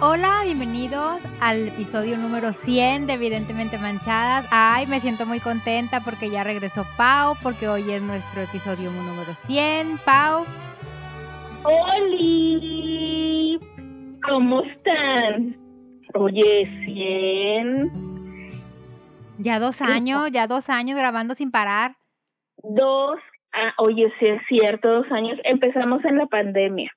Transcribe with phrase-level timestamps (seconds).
[0.00, 4.46] Hola, bienvenidos al episodio número 100 de Evidentemente Manchadas.
[4.50, 9.32] Ay, me siento muy contenta porque ya regresó Pau, porque hoy es nuestro episodio número
[9.46, 9.98] 100.
[10.04, 10.44] Pau.
[11.64, 13.58] ¡Holi!
[14.28, 15.56] ¿Cómo están?
[16.14, 18.50] Oye, 100.
[19.38, 21.96] Ya dos años, ya dos años grabando sin parar.
[22.62, 23.18] Dos,
[23.52, 25.38] ah, oye, sí es cierto, dos años.
[25.44, 26.90] Empezamos en la pandemia.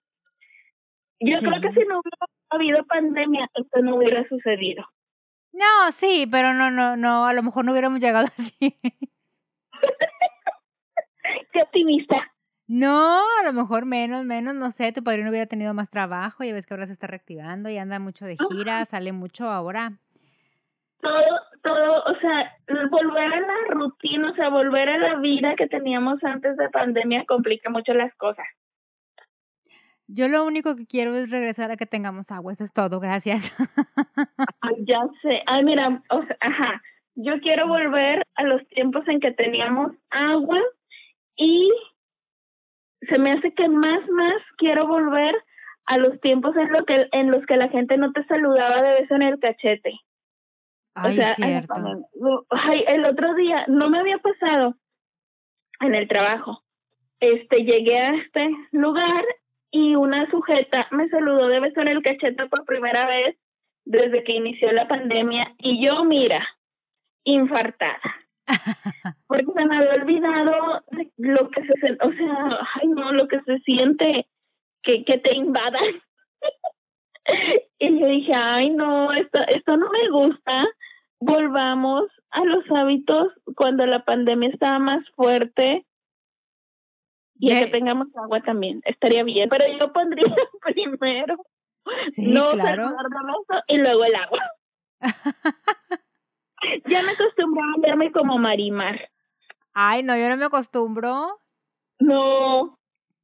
[1.21, 1.45] Yo Sí.
[1.45, 4.85] creo que si no hubiera habido pandemia, esto no hubiera sucedido.
[5.51, 8.79] No, sí, pero no, no, no, a lo mejor no hubiéramos llegado así.
[11.51, 12.31] ¡Qué optimista!
[12.67, 16.53] No, a lo mejor menos, menos, no sé, tu padrino hubiera tenido más trabajo, ya
[16.53, 19.93] ves que ahora se está reactivando y anda mucho de gira, sale mucho ahora.
[21.01, 22.55] Todo, todo, o sea,
[22.91, 27.25] volver a la rutina, o sea, volver a la vida que teníamos antes de pandemia
[27.25, 28.45] complica mucho las cosas.
[30.11, 33.55] Yo lo único que quiero es regresar a que tengamos agua, eso es todo, gracias.
[34.61, 35.43] Ay, ya sé.
[35.45, 36.81] Ay, mira, o sea, ajá.
[37.13, 40.57] Yo quiero volver a los tiempos en que teníamos agua
[41.35, 41.71] y
[43.01, 45.35] se me hace que más, más quiero volver
[45.85, 49.01] a los tiempos en, lo que, en los que la gente no te saludaba de
[49.01, 49.99] beso en el cachete.
[50.95, 51.73] Ay, o sea, cierto.
[52.49, 54.75] Ay, el otro día no me había pasado
[55.81, 56.63] en el trabajo.
[57.19, 59.23] Este, llegué a este lugar
[59.71, 63.37] y una sujeta me saludó de beso en el cachete por primera vez
[63.85, 66.45] desde que inició la pandemia y yo, mira,
[67.23, 67.99] infartada.
[69.27, 73.27] Porque se me había olvidado de lo que se siente, o sea, ay no, lo
[73.27, 74.27] que se siente
[74.81, 76.01] que, que te invadan.
[77.79, 80.65] y yo dije, ay no, esto, esto no me gusta.
[81.19, 85.85] Volvamos a los hábitos cuando la pandemia estaba más fuerte
[87.39, 88.81] y De- que tengamos agua también.
[88.85, 90.25] Estaría bien, pero yo pondría
[90.61, 91.37] primero
[92.11, 92.89] Sí, no claro.
[92.89, 94.39] beso y luego el agua.
[96.87, 99.09] ya me acostumbré a verme como Marimar.
[99.73, 101.39] Ay, no, yo no me acostumbro.
[101.99, 102.77] No,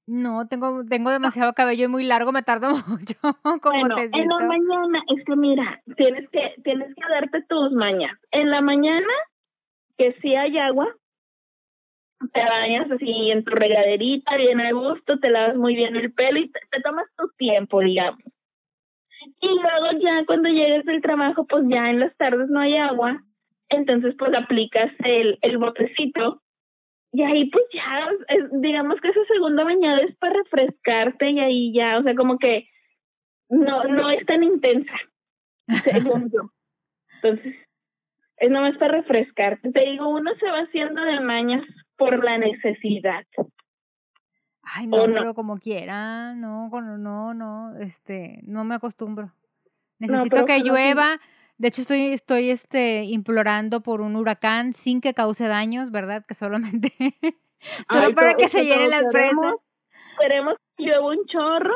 [0.08, 3.16] No, tengo, tengo demasiado cabello y muy largo, me tardo mucho.
[3.62, 7.72] como bueno, te en la mañana, es que mira, tienes que, tienes que darte tus
[7.72, 8.18] mañas.
[8.32, 9.08] En la mañana,
[9.98, 10.88] que si hay agua,
[12.32, 16.40] te bañas así en tu regaderita, bien a gusto, te lavas muy bien el pelo
[16.40, 18.24] y te, tomas tu tiempo, digamos.
[19.42, 23.24] Y luego ya cuando llegues del trabajo, pues ya en las tardes no hay agua,
[23.70, 26.42] entonces pues aplicas el, el botecito
[27.12, 28.10] y ahí pues ya,
[28.52, 32.68] digamos que esa segunda bañada es para refrescarte y ahí ya, o sea, como que
[33.50, 34.94] no, no es tan intensa,
[35.84, 36.52] según yo.
[37.16, 37.56] Entonces,
[38.38, 39.72] es nomás para refrescarte.
[39.72, 41.64] Te digo, uno se va haciendo de mañas
[41.98, 43.26] por la necesidad.
[44.62, 45.14] Ay, no, no.
[45.14, 49.32] pero como quiera, no, no, no, este, no me acostumbro.
[50.00, 51.20] Necesito que llueva.
[51.58, 56.26] De hecho, estoy, estoy, este, implorando por un huracán sin que cause daños, ¿verdad?
[56.28, 56.92] Que solamente,
[57.90, 59.56] solo Ay, para que se llenen las presas.
[60.20, 61.76] Queremos que llueva un chorro,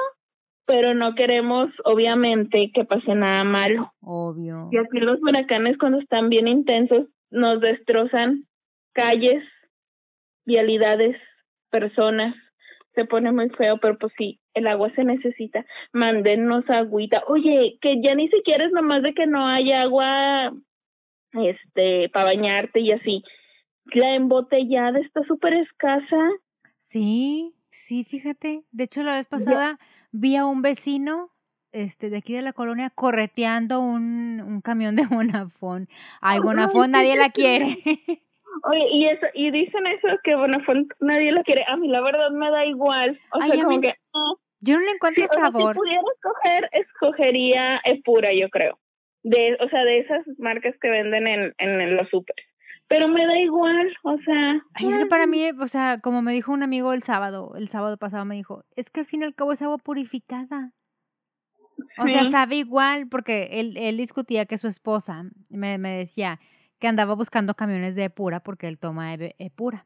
[0.65, 3.93] pero no queremos, obviamente, que pase nada malo.
[4.01, 4.67] Obvio.
[4.71, 8.45] Y aquí los huracanes, cuando están bien intensos, nos destrozan
[8.93, 9.43] calles,
[10.45, 11.17] vialidades,
[11.69, 12.35] personas.
[12.95, 15.65] Se pone muy feo, pero pues sí, el agua se necesita.
[15.93, 17.23] Mándennos agüita.
[17.27, 20.51] Oye, que ya ni siquiera es nomás de que no haya agua
[21.33, 23.23] este para bañarte y así.
[23.93, 26.29] La embotellada está súper escasa.
[26.79, 28.63] Sí, sí, fíjate.
[28.71, 29.79] De hecho, la vez pasada
[30.11, 31.31] vi a un vecino
[31.71, 35.87] este, de aquí de la colonia correteando un, un camión de Bonafón.
[36.21, 37.77] Ay, Bonafón, nadie la quiere.
[38.63, 41.63] Oye, y eso, y dicen eso que Bonafont nadie lo quiere.
[41.67, 43.19] A mí la verdad me da igual.
[43.33, 43.93] O Ay, sea, como mí- que
[44.61, 45.73] Yo no le sí, encuentro o sea, sabor.
[45.73, 48.79] si pudiera escoger, escogería Epura, yo creo.
[49.23, 52.35] De, o sea, de esas marcas que venden en, en los super.
[52.87, 54.61] Pero me da igual, o sea.
[54.73, 57.69] Ay, es que para mí, o sea, como me dijo un amigo el sábado, el
[57.69, 60.71] sábado pasado me dijo, es que al fin y al cabo es agua purificada.
[61.97, 62.31] O sea, Sí.
[62.31, 66.39] sabe igual, porque él, él discutía que su esposa me, me decía
[66.79, 69.85] que andaba buscando camiones de Epura porque él toma Eve- Epura.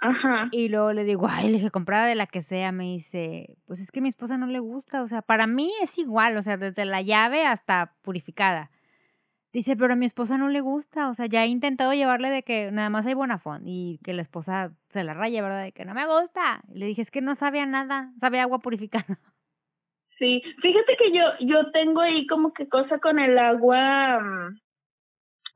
[0.00, 0.48] Ajá.
[0.52, 2.72] Y luego le digo, ay, le dije, comprada de la que sea.
[2.72, 5.02] Me dice, pues es que a mi esposa no le gusta.
[5.02, 8.70] O sea, para mí es igual, o sea, desde la llave hasta purificada.
[9.52, 11.08] Dice, pero a mi esposa no le gusta.
[11.08, 14.20] O sea, ya he intentado llevarle de que nada más hay Bonafón y que la
[14.22, 15.62] esposa se la raya, ¿verdad?
[15.62, 16.62] De que no me gusta.
[16.72, 19.04] Y le dije, es que no sabe a nada, sabe a agua purificada.
[20.16, 24.60] Sí, fíjate que yo yo tengo ahí como que cosa con el agua mm,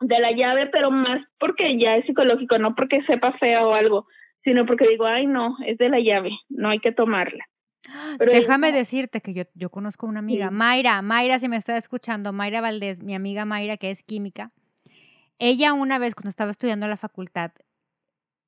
[0.00, 4.06] de la llave, pero más porque ya es psicológico, no porque sepa fea o algo,
[4.44, 7.44] sino porque digo, ay no, es de la llave, no hay que tomarla.
[8.18, 10.54] Pero Déjame ella- decirte que yo, yo conozco una amiga, Sí.
[10.54, 14.52] Mayra, Mayra, si me está escuchando, Mayra Valdés, mi amiga Mayra, que es química.
[15.38, 17.52] Ella una vez, cuando estaba estudiando en la facultad,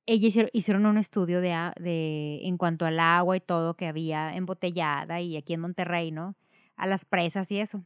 [0.05, 4.35] ella hicieron, hicieron un estudio de, de en cuanto al agua y todo que había
[4.35, 6.35] embotellada y aquí en Monterrey, ¿no?
[6.75, 7.83] A las presas y eso.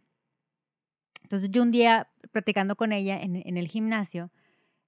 [1.25, 4.29] Entonces yo un día, platicando con ella en, el gimnasio,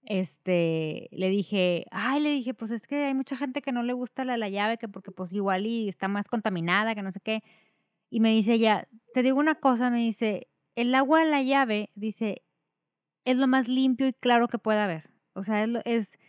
[0.03, 3.93] este, le dije, ay, le dije, pues es que hay mucha gente que no le
[3.93, 7.21] gusta la, la llave, que porque pues igual y está más contaminada, que no sé
[7.21, 7.41] qué.
[8.11, 11.89] Y me dice ella, te digo una cosa, me dice, el agua de la llave,
[11.95, 12.43] dice,
[13.25, 15.09] es lo más limpio y claro que pueda haber.
[15.33, 16.19] O sea, es, es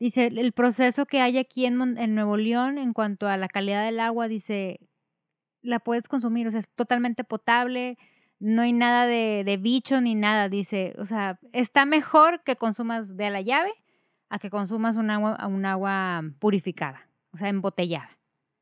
[0.00, 3.84] dice, el proceso que hay aquí en, en Nuevo León en cuanto a la calidad
[3.84, 4.80] del agua, dice,
[5.60, 7.98] la puedes consumir, o sea, es totalmente potable,
[8.40, 13.16] no hay nada de, de bicho ni nada, dice, o sea, está mejor que consumas
[13.16, 13.72] de la llave
[14.28, 18.10] a que consumas un agua, un agua purificada, o sea, embotellada.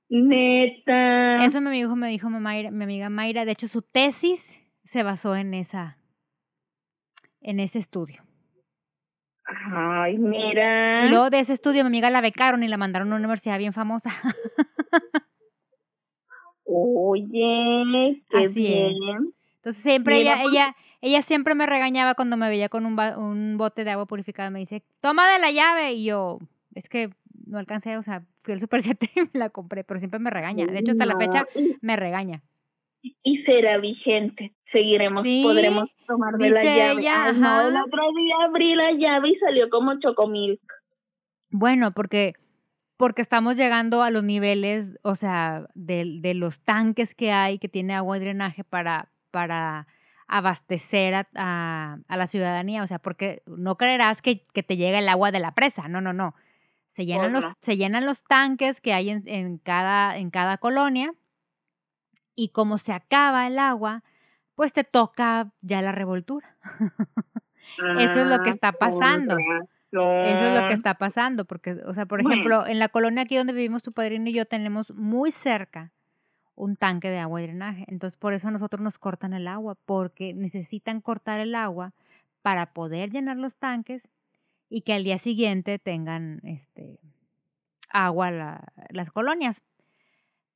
[0.08, 1.44] Neta.
[1.44, 5.02] Eso me dijo, me dijo mi, Mayra- mi amiga Mayra, de hecho su tesis se
[5.02, 5.99] basó en esa,
[7.40, 8.23] en ese estudio.
[9.73, 11.06] Ay, mira.
[11.06, 13.58] Y luego de ese estudio mi amiga la becaron y la mandaron a una universidad
[13.58, 14.11] bien famosa.
[16.64, 18.96] Oye, qué Así es.
[19.66, 23.82] Entonces siempre ella, ella, ella siempre me regañaba cuando me veía con un, un bote
[23.82, 24.48] de agua purificada.
[24.48, 25.92] Me dice, toma de la llave.
[25.94, 26.38] Y yo,
[26.76, 27.10] es que
[27.48, 30.30] no alcancé, o sea, fui al Super 7 y me la compré, pero siempre me
[30.30, 30.66] regaña.
[30.66, 31.48] De hecho, hasta la fecha
[31.80, 32.44] me regaña.
[33.24, 34.52] Y será vigente.
[34.70, 37.00] Seguiremos, Sí, podremos tomar de la llave.
[37.00, 40.60] ella, Ay, no, el otro día abrí la llave y salió como chocomil.
[41.50, 42.34] Bueno, porque,
[42.96, 47.68] porque estamos llegando a los niveles, o sea, de, de los tanques que hay que
[47.68, 49.87] tiene agua y drenaje para, para
[50.29, 52.83] abastecer a, a- a la ciudadanía.
[52.83, 55.88] O sea, porque no creerás que, que te llega el agua de la presa.
[55.88, 56.35] No, no, no.
[56.88, 60.56] Se llenan, Pues los, se llenan los tanques que hay en, en cada, en cada
[60.56, 61.12] colonia
[62.35, 64.03] y como se acaba el agua,
[64.55, 66.56] pues te toca ya la revoltura.
[67.99, 69.37] Eso es lo que Ah, está con pasando.
[70.25, 73.37] Eso es lo que está pasando, porque, o sea, por ejemplo, en la colonia aquí
[73.37, 75.93] donde vivimos tu padrino y yo tenemos muy cerca
[76.56, 77.85] un tanque de agua y drenaje.
[77.88, 81.93] Entonces, por eso a nosotros nos cortan el agua, porque necesitan cortar el agua
[82.43, 84.03] para poder llenar los tanques
[84.69, 86.99] y que al día siguiente tengan este
[87.91, 89.62] agua la- las colonias.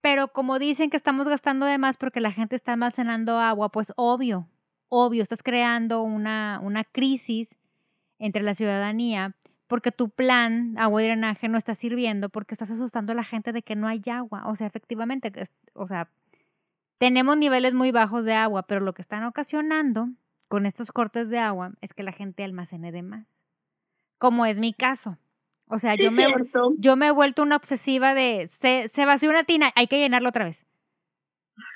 [0.00, 3.93] Pero como dicen que estamos gastando de más porque la gente está almacenando agua, pues
[3.96, 4.49] obvio,
[4.88, 7.56] obvio, estás creando una, una crisis
[8.19, 9.35] entre la ciudadanía
[9.70, 13.52] porque tu plan agua y drenaje no está sirviendo porque estás asustando a la gente
[13.52, 14.43] de que no hay agua.
[14.49, 15.32] O sea, efectivamente,
[15.75, 16.11] o sea,
[16.99, 20.08] tenemos niveles muy bajos de agua, pero lo que están ocasionando
[20.49, 23.38] con estos cortes de agua es que la gente almacene de más.
[24.19, 25.19] Como es mi caso.
[25.69, 26.72] O sea, Sí, yo me, cierto.
[26.76, 30.31] yo me he vuelto una obsesiva de se, se vació una tina, hay que llenarla
[30.31, 30.67] otra vez.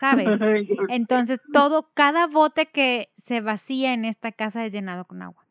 [0.01, 0.27] ¿Sabes?
[0.89, 5.44] Entonces, todo, cada bote que se vacía en esta casa es llenado con agua.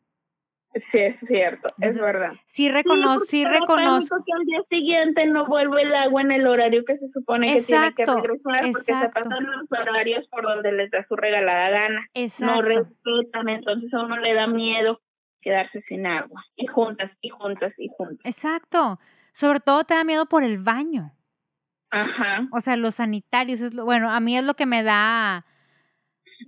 [0.90, 2.32] Sí, es cierto, es Entonces, verdad.
[2.46, 4.16] Sí reconozco, sí, pero reconozco.
[4.26, 7.58] que al día siguiente no vuelve el agua en el horario que se supone que
[7.58, 9.20] Exacto, tiene que regresar porque se exacto.
[9.22, 12.00] pasan los horarios por donde les da su regalada gana.
[12.00, 12.62] No Exacto.
[12.62, 15.00] respetan, entonces a uno le da miedo
[15.42, 16.44] quedarse sin agua.
[16.56, 18.24] Y juntas, y juntas, y juntas.
[18.24, 18.98] Exacto.
[19.32, 21.12] Sobre todo te da miedo por el baño.
[21.90, 22.48] Ajá.
[22.50, 25.44] O sea, los sanitarios es lo, bueno, a mí es lo que me da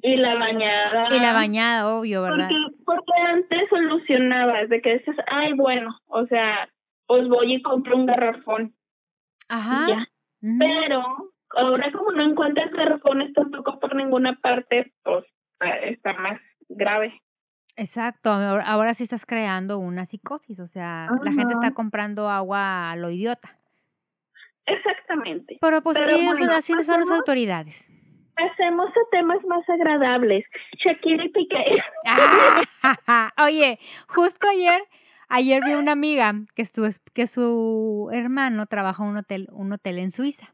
[0.03, 1.09] Y la bañada.
[1.11, 2.49] y la bañada, obvio, ¿verdad?
[2.49, 6.69] Porque, porque antes solucionabas de que dices, ay, bueno, o sea,
[7.07, 8.75] pues voy y compro un garrafón.
[9.49, 9.87] Ajá.
[9.89, 10.07] ya.
[10.59, 11.03] Pero
[11.57, 15.25] ahora como no encuentras garrafones tampoco por ninguna parte, pues
[15.61, 17.21] eh, está más grave.
[17.77, 18.31] Exacto.
[18.31, 22.97] Ahora, ahora sí estás creando una psicosis, o sea, la gente está comprando agua a
[22.97, 23.59] lo idiota.
[24.67, 25.59] Exactamente.
[25.61, 27.91] Pero pues Pero así, bueno, así son las autoridades.
[28.37, 30.45] Pasemos a temas más agradables.
[30.85, 31.65] Shakira y Piqué.
[33.07, 33.79] Ah, Oye,
[34.09, 34.83] justo ayer,
[35.29, 39.99] ayer vi una amiga que su, que su hermano trabaja en un hotel, un hotel
[39.99, 40.53] en Suiza.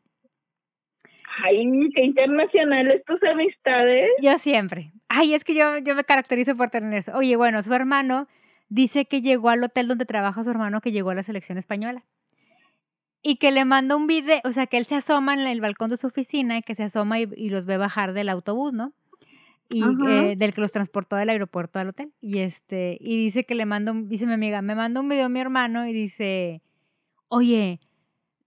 [1.44, 4.10] Ay, qué internacionales tus amistades.
[4.20, 4.92] Yo siempre.
[5.08, 7.16] Ay, es que yo, yo me caracterizo por tener eso.
[7.16, 8.28] Oye, bueno, su hermano
[8.68, 12.04] dice que llegó al hotel donde trabaja su hermano, que llegó a la selección española.
[13.22, 15.90] Y que le manda un video, o sea, que él se asoma en el balcón
[15.90, 18.92] de su oficina, y que se asoma y, y los ve bajar del autobús, ¿no?
[19.72, 22.12] Y eh, del que los transportó del aeropuerto al hotel.
[22.20, 25.28] Y este, y dice que le manda un, dice mi amiga, me manda un video
[25.28, 26.62] mi hermano y dice,
[27.28, 27.80] oye,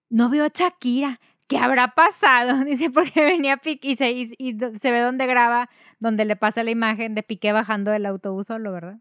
[0.10, 2.64] no veo a Shakira, ¿qué habrá pasado?
[2.66, 6.72] Dice, porque venía Piqué y se, y, se ve donde graba, donde le pasa la
[6.72, 9.00] imagen de Piqué bajando del autobús solo, ¿verdad?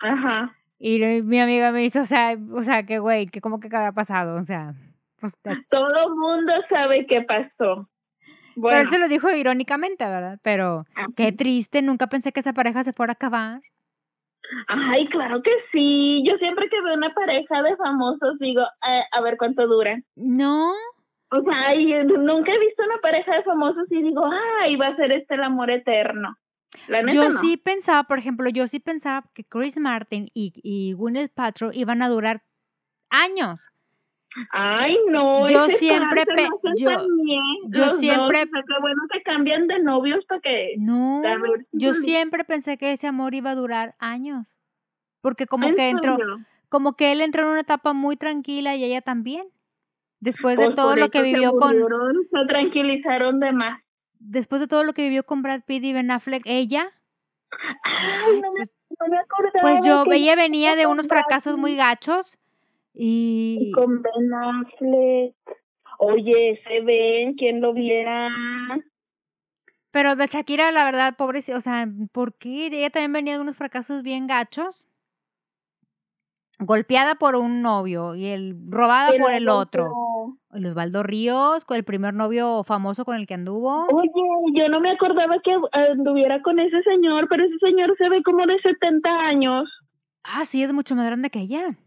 [0.00, 0.56] Ajá.
[0.78, 3.76] Y mi amiga me dice, o sea, o sea, que güey, que cómo que qué
[3.76, 4.74] habrá pasado, o sea,
[5.20, 5.34] pues,
[5.70, 7.88] Todo mundo sabe qué pasó.
[8.54, 10.38] Pero él Bueno, se lo dijo irónicamente, ¿verdad?
[10.42, 11.06] Pero ajá.
[11.16, 13.60] qué triste, nunca pensé que esa pareja se fuera a acabar.
[14.68, 16.22] ay, claro que sí.
[16.26, 19.98] Yo siempre que veo una pareja de famosos digo, "Eh, a ver cuánto dura.
[20.16, 20.72] No,
[21.32, 24.28] O sea, ay, nunca he visto una pareja de famosos y digo,
[24.62, 26.34] ay, va a ser este el amor eterno.
[26.88, 27.38] La neta yo no.
[27.38, 32.02] sí pensaba, por ejemplo, yo sí pensaba que Chris Martin y, y Gwyneth Paltrow iban
[32.02, 32.42] a durar
[33.10, 33.64] años.
[34.52, 35.48] Ay, no.
[35.48, 36.90] Yo siempre pe- yo-
[37.68, 40.74] yo los siempre- dos, bueno que cambian de novios para que...
[40.78, 44.46] No, ver yo siempre pensé que ese amor iba a durar años.
[45.20, 46.16] Porque como ¿En que entró,
[46.68, 49.46] como que él entró en una etapa muy tranquila y ella también.
[50.20, 53.80] Después de Pues todo por lo que vivió con, Se tranquilizaron de más.
[54.18, 56.92] después de todo lo que vivió con Brad Pitt y Ben Affleck, ella,
[57.82, 59.60] Ay, no me, no me acordaba.
[59.62, 62.38] pues yo, ella venía de unos fracasos muy gachos
[62.94, 65.34] Y y con Ben Affleck.
[65.98, 68.28] Oye, ese Ben, ¿quién lo viera?
[69.90, 72.66] pero de Shakira la verdad pobre, o sea, ¿por qué?
[72.66, 74.86] Ella también venía de unos fracasos bien gachos.
[76.58, 79.88] Golpeada por un novio y el robada Pero por el otro.
[80.50, 83.86] Los Osvaldo Ríos, con el primer novio famoso con el que anduvo.
[83.86, 84.10] Oye,
[84.54, 88.44] yo no me acordaba que anduviera con ese señor, pero ese señor se ve como
[88.44, 89.70] de 70 años.
[90.22, 91.78] Ah, sí, es mucho más grande que ella.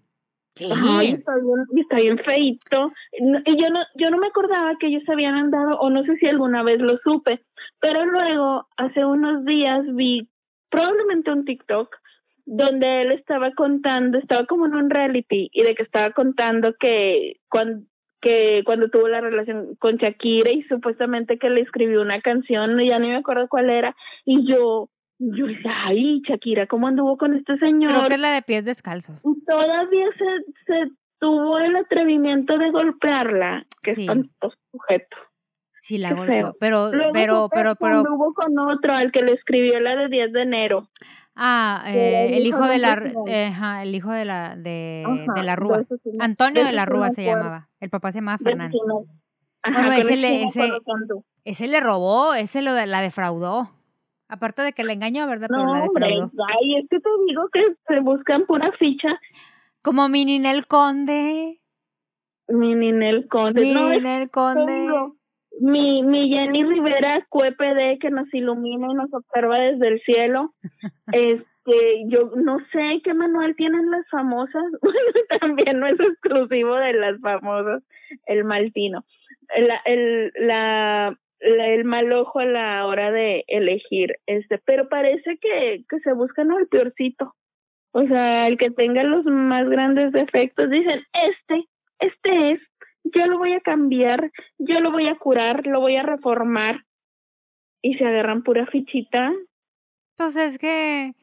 [0.56, 0.70] Sí.
[0.72, 2.92] Ay, está bien, y está bien feito.
[3.12, 6.28] Y yo no, yo no me acordaba que ellos habían andado, o no sé si
[6.28, 7.42] alguna vez lo supe,
[7.80, 10.30] pero luego, hace unos días, vi
[10.70, 11.96] probablemente un TikTok
[12.46, 17.38] donde él estaba contando, estaba como en un reality, y de que estaba contando que
[17.50, 17.86] cuando
[18.22, 22.98] que cuando tuvo la relación con Shakira y supuestamente que le escribió una canción, ya
[22.98, 24.88] ni me acuerdo cuál era, y yo,
[25.36, 27.92] yo decía, ay, Shakira, ¿cómo anduvo con este señor?
[27.92, 29.20] Creo que es la de pies descalzos.
[29.24, 33.66] Y todavía se, se tuvo el atrevimiento de golpearla.
[33.82, 34.02] Qué Sí.
[34.02, 35.18] espantoso sujeto.
[35.80, 36.36] Sí, la Qué golpeó.
[36.36, 36.56] feo.
[36.60, 40.08] Pero, Luego pero, pero, que pero, anduvo con otro, al que le escribió la de
[40.08, 40.88] 10 de enero.
[41.36, 41.92] ah, que
[42.26, 45.56] eh, el hijo de la, eh, ajá, el hijo de la, de, Ajá, de la
[45.56, 45.84] Rúa.
[45.84, 47.70] sí Antonio de la Rúa se llamaba.
[47.80, 48.78] El papá se llamaba Fernando.
[49.64, 51.24] Ajá, Bueno, ese le- ese- tanto.
[51.46, 53.70] Ese le robó, ese lo la defraudó.
[54.34, 55.48] Aparte de que le engañó, ¿verdad?
[55.48, 59.20] Pero No, la hombre, ay, es que te digo que se buscan pura ficha.
[59.84, 61.60] Como mi Ninel Conde.
[62.48, 63.62] Mi Ninel Conde.
[63.62, 64.90] Mi no, Ninel Conde.
[65.60, 70.56] mi, mi Jenny Rivera, QPD, que nos ilumina y nos observa desde el cielo.
[71.14, 74.64] este, yo no sé qué manual tienen las famosas.
[74.82, 75.00] Bueno,
[75.40, 77.84] también no es exclusivo de las famosas,
[78.26, 79.06] el maltino.
[79.56, 84.16] La, el, la, la- el mal ojo a la hora de elegir.
[84.26, 87.36] Este, pero parece que, que se buscan al peorcito.
[87.92, 91.68] O sea, el que tenga los más grandes defectos, dicen, este,
[92.00, 92.62] este es,
[93.04, 96.86] yo lo voy a cambiar, yo lo voy a curar, lo voy a reformar.
[97.82, 99.32] Y se agarran pura fichita.
[100.16, 101.14] Pues es que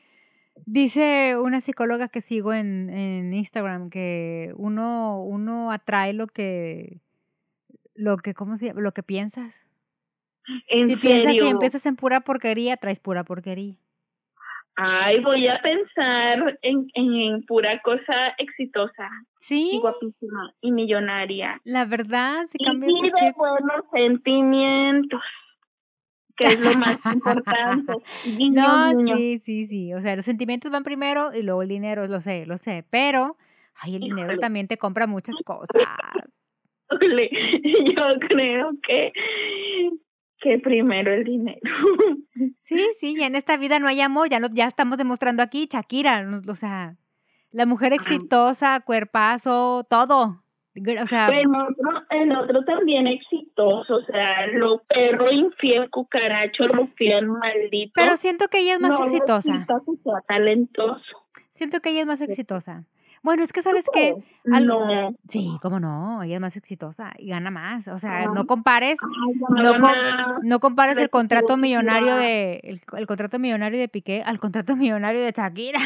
[0.67, 7.01] dice una psicóloga que sigo en, en Instagram que uno, uno atrae lo que,
[7.95, 8.83] lo que, ¿cómo se llama?
[8.83, 9.70] Lo que piensas.
[10.69, 13.75] En Si piensas, si empiezas en pura porquería, traes pura porquería.
[14.77, 19.09] Ay, voy a pensar en, en, en pura cosa exitosa
[19.41, 21.61] y Sí, guapísima y millonaria.
[21.65, 23.37] la verdad, si Y cambias de chip.
[23.37, 25.21] buenos sentimientos,
[26.37, 27.93] que es lo más importante.
[28.25, 29.17] Guiño, No, guiño.
[29.17, 29.93] sí, sí, sí.
[29.93, 32.85] O sea, los sentimientos van primero y luego el dinero, lo sé, lo sé.
[32.91, 33.37] Pero,
[33.75, 34.39] ay, el dinero Híjole.
[34.39, 35.69] también te compra muchas cosas.
[36.91, 39.13] Yo creo que,
[40.41, 41.61] que primero el dinero.
[42.57, 45.69] Sí, sí, ya en esta vida no hay amor, ya, lo, ya estamos demostrando aquí,
[45.71, 46.97] Shakira, o sea,
[47.51, 50.43] la mujer exitosa, cuerpazo, todo.
[51.03, 57.29] O sea, El otro, el otro también exitoso, o sea, lo perro, infiel, cucaracho, rufián,
[57.29, 57.93] maldito.
[57.95, 59.67] pero siento que ella es más no exitosa.
[60.29, 61.27] talentoso.
[61.51, 62.87] Siento que ella es más exitosa.
[63.23, 64.15] Bueno, es que sabes que,
[64.45, 65.15] No.
[65.29, 67.87] sí, cómo no, ella es más exitosa y gana más.
[67.89, 73.07] O sea, no compares, Ay, no, com- no compares el contrato millonario de, el, el
[73.07, 75.81] contrato millonario de Piqué al contrato millonario de Shakira.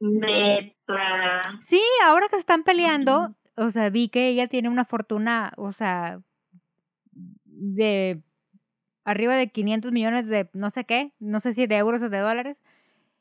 [0.00, 1.42] Neta.
[1.62, 6.20] Sí, ahora que están peleando, o sea, vi que ella tiene una fortuna, o sea,
[7.44, 8.22] de
[9.04, 12.18] arriba de 500 millones de no sé qué, no sé si de euros o de
[12.18, 12.58] dólares,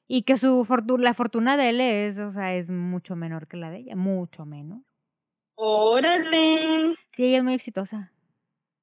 [0.07, 3.57] y que su fortuna, la fortuna de él es, o sea, es mucho menor que
[3.57, 4.81] la de ella, mucho menos.
[5.55, 6.95] Órale.
[7.11, 8.11] Sí, ella es muy exitosa.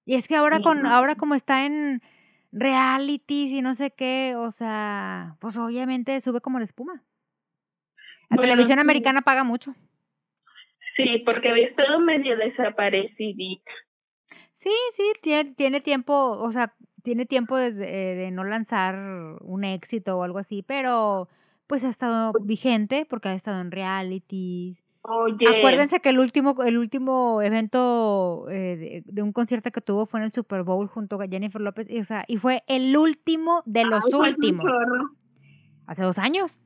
[0.04, 2.02] Y es que ahora con, ahora como está en
[2.50, 7.04] realities y no sé qué, o sea, pues obviamente sube como la espuma.
[8.28, 9.74] La Bueno, televisión americana paga mucho.
[10.96, 13.70] Sí, porque había estado medio desaparecidita.
[14.54, 18.96] Sí, sí, tiene, tiene tiempo, o sea, tiene tiempo de, de no lanzar
[19.40, 21.28] un éxito o algo así, pero
[21.66, 24.78] pues ha estado vigente porque ha estado en reality.
[25.02, 25.58] Oye.
[25.58, 30.26] Acuérdense que el último, el último evento eh, de, un concierto que tuvo fue en
[30.26, 33.84] el Super Bowl junto a Jennifer López, y, o sea, y fue el último de
[33.84, 34.64] los últimos.
[35.86, 36.56] Hace dos años.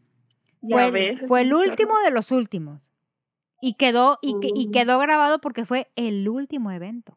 [0.61, 2.91] fue, fue el último de los últimos.
[3.63, 4.71] Y quedó, y, y mm.
[4.71, 7.17] quedó grabado porque fue el último evento.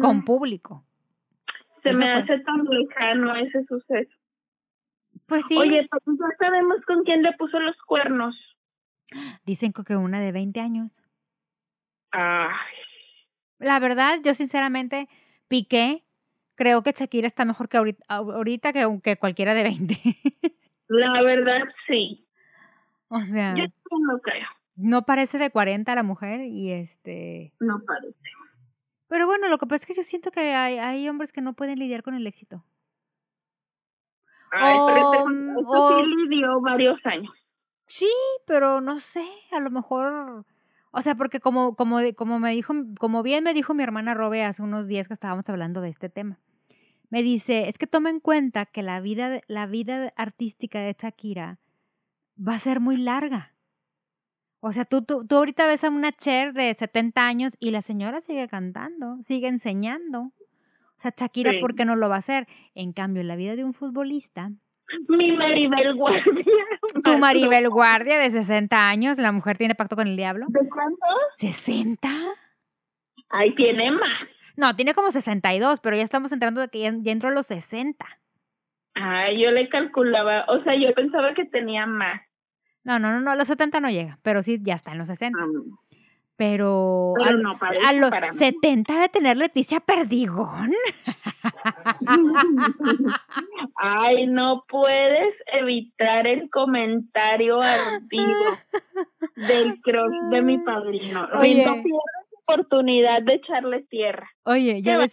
[0.00, 0.84] Con público.
[1.82, 4.16] Se me hace tan lejano ese suceso.
[5.26, 5.56] Pues sí.
[5.58, 8.36] Oye, pues ya sabemos con quién le puso los cuernos.
[9.44, 10.92] Dicen que una de 20 años.
[12.12, 12.52] Ay.
[13.58, 15.08] La verdad, yo sinceramente,
[15.48, 16.04] Piqué,
[16.54, 19.94] creo que Shakira está mejor que ahorita, ahorita que, que cualquiera de 20.
[20.88, 22.26] La verdad, sí.
[23.08, 23.54] O sea.
[23.56, 23.64] Yo
[23.98, 24.46] no creo.
[24.76, 27.52] No parece de 40 la mujer y este.
[27.60, 28.16] No parece.
[29.12, 31.52] Pero bueno, lo que pasa es que yo siento que hay, hay hombres que no
[31.52, 32.64] pueden lidiar con el éxito.
[34.50, 37.30] Ay, pero este, sí lidió varios años.
[37.86, 38.10] Sí,
[38.46, 40.46] pero no sé, a lo mejor,
[40.92, 44.44] o sea, porque como, como, como me dijo, como bien me dijo mi hermana Robe
[44.44, 46.38] hace unos días que estábamos hablando de este tema,
[47.10, 51.58] me dice, es que toma en cuenta que la vida, la vida artística de Shakira
[52.38, 53.51] va a ser muy larga.
[54.64, 57.82] O sea, tú, tú, tú ahorita ves a una Cher de 70 años y la
[57.82, 60.20] señora sigue cantando, sigue enseñando.
[60.20, 62.46] O sea, Shakira, ¿por qué no lo va a hacer?
[62.76, 64.52] En cambio, en la vida de un futbolista,
[65.08, 66.44] mi Maribel Guardia.
[67.04, 70.46] Tu Maribel Guardia de 60 años, la mujer tiene pacto con el diablo.
[70.48, 71.06] ¿De cuánto?
[71.40, 71.98] ¿60?
[73.30, 74.28] Ahí tiene más.
[74.56, 78.06] No, tiene como 62, pero ya estamos entrando de que ya, entró a los 60.
[78.94, 82.20] Ay, yo le calculaba, o sea, yo pensaba que tenía más.
[82.84, 85.08] No, no, no, no, a los 70 no llega, pero sí ya está en los
[85.08, 85.38] 60.
[86.36, 90.72] Pero, a, los 70 de tener Leticia Perdigón.
[93.76, 98.58] Ay, no puedes evitar el comentario ardido
[99.36, 101.28] del cross de mi padrino.
[101.38, 101.82] Oye, no
[102.44, 104.28] oportunidad de echarle tierra.
[104.44, 105.12] Oye, ya ves,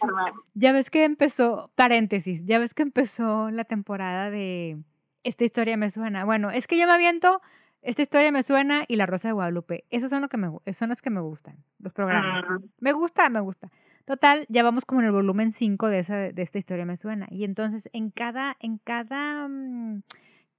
[0.54, 4.78] ya ves que empezó, paréntesis, ya ves que empezó la temporada de
[5.22, 6.24] Esta historia me suena.
[6.24, 7.40] Bueno, es que yo me aviento
[7.82, 9.84] esta historia me suena y La Rosa de Guadalupe.
[9.90, 12.44] Esos son, lo que me, son las que me gustan, los programas.
[12.46, 12.58] Ah.
[12.78, 13.70] Me gusta, me gusta.
[14.04, 17.26] Total, ya vamos como en el volumen 5 de, esa, de esta historia me suena.
[17.30, 20.02] Y entonces en cada, en cada, mm,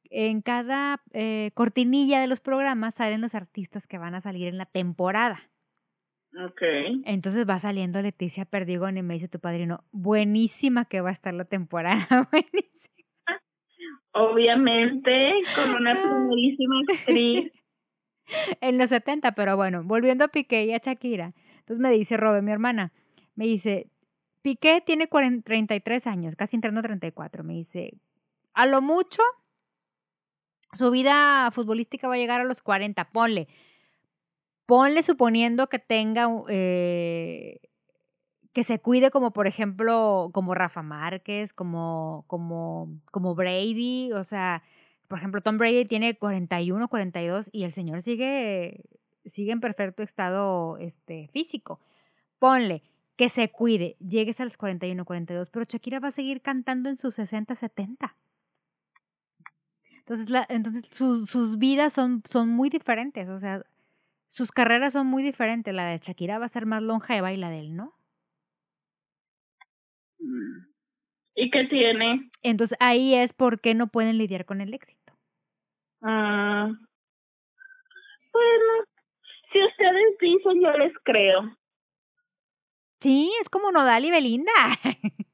[0.09, 4.57] en cada eh, cortinilla de los programas salen los artistas que van a salir en
[4.57, 5.49] la temporada.
[6.45, 6.61] Ok.
[7.03, 11.33] Entonces va saliendo Leticia Perdigón y me dice tu padrino, buenísima que va a estar
[11.33, 12.90] la temporada, buenísima.
[14.13, 17.51] Obviamente, con una primerísima actriz.
[18.61, 21.33] en los 70, pero bueno, volviendo a Piqué y a Shakira.
[21.59, 22.91] Entonces me dice Robe, mi hermana,
[23.35, 23.87] me dice,
[24.41, 27.43] Piqué tiene 33 años, casi entrando a 34.
[27.43, 27.93] Me dice,
[28.53, 29.21] a lo mucho,
[30.73, 33.47] su vida futbolística va a llegar a los 40, ponle.
[34.65, 37.59] Ponle suponiendo que tenga eh,
[38.53, 44.63] que se cuide como por ejemplo como Rafa Márquez, como como como Brady, o sea,
[45.07, 48.83] por ejemplo Tom Brady tiene 41, 42 y el señor sigue
[49.25, 51.79] sigue en perfecto estado este físico.
[52.39, 52.83] Ponle
[53.15, 56.97] que se cuide, llegues a los 41, 42, pero Shakira va a seguir cantando en
[56.97, 58.15] sus 60, 70.
[59.99, 63.63] Entonces, la, entonces sus vidas son, son muy diferentes, o sea,
[64.27, 65.73] sus carreras son muy diferentes.
[65.73, 67.93] La de Shakira va a ser más longeva y la de él no.
[71.35, 72.29] ¿Y qué tiene?
[72.43, 75.13] Entonces ahí es porque no pueden lidiar con el éxito.
[76.01, 76.69] Ah.
[78.33, 78.73] Bueno,
[79.51, 81.57] si ustedes dicen, yo les creo.
[83.01, 84.51] Sí, es como Nodal y Belinda.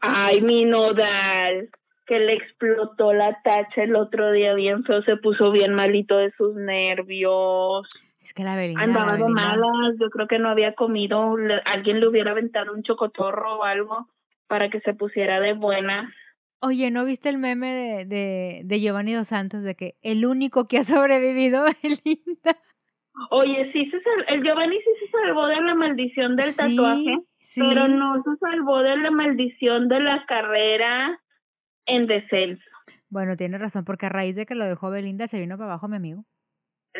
[0.00, 1.70] Ay, mi Nodal,
[2.06, 6.32] que le explotó la tacha el otro día bien feo, se puso bien malito de
[6.36, 7.86] sus nervios.
[8.28, 8.82] Es que la Belinda.
[8.82, 13.60] Andaba de malas, yo creo que no había comido, alguien le hubiera aventado un chocotorro
[13.60, 14.06] o algo
[14.46, 16.12] para que se pusiera de buena.
[16.60, 20.68] Oye, ¿no viste el meme de, de, de Giovanni Dos Santos de que el único
[20.68, 22.58] que ha sobrevivido es Linda?
[23.30, 27.20] Oye, sí, se el Giovanni sí se salvó de la maldición del tatuaje,
[27.56, 31.18] pero no se salvó de la maldición de la carrera
[31.86, 32.62] en descenso.
[33.08, 35.88] Bueno, tiene razón, porque a raíz de que lo dejó Belinda se vino para abajo
[35.88, 36.26] mi amigo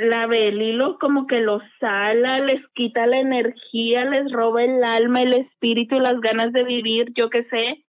[0.00, 5.34] la Belilo como que los sala, les quita la energía, les roba el alma, el
[5.34, 7.84] espíritu y las ganas de vivir, yo qué sé.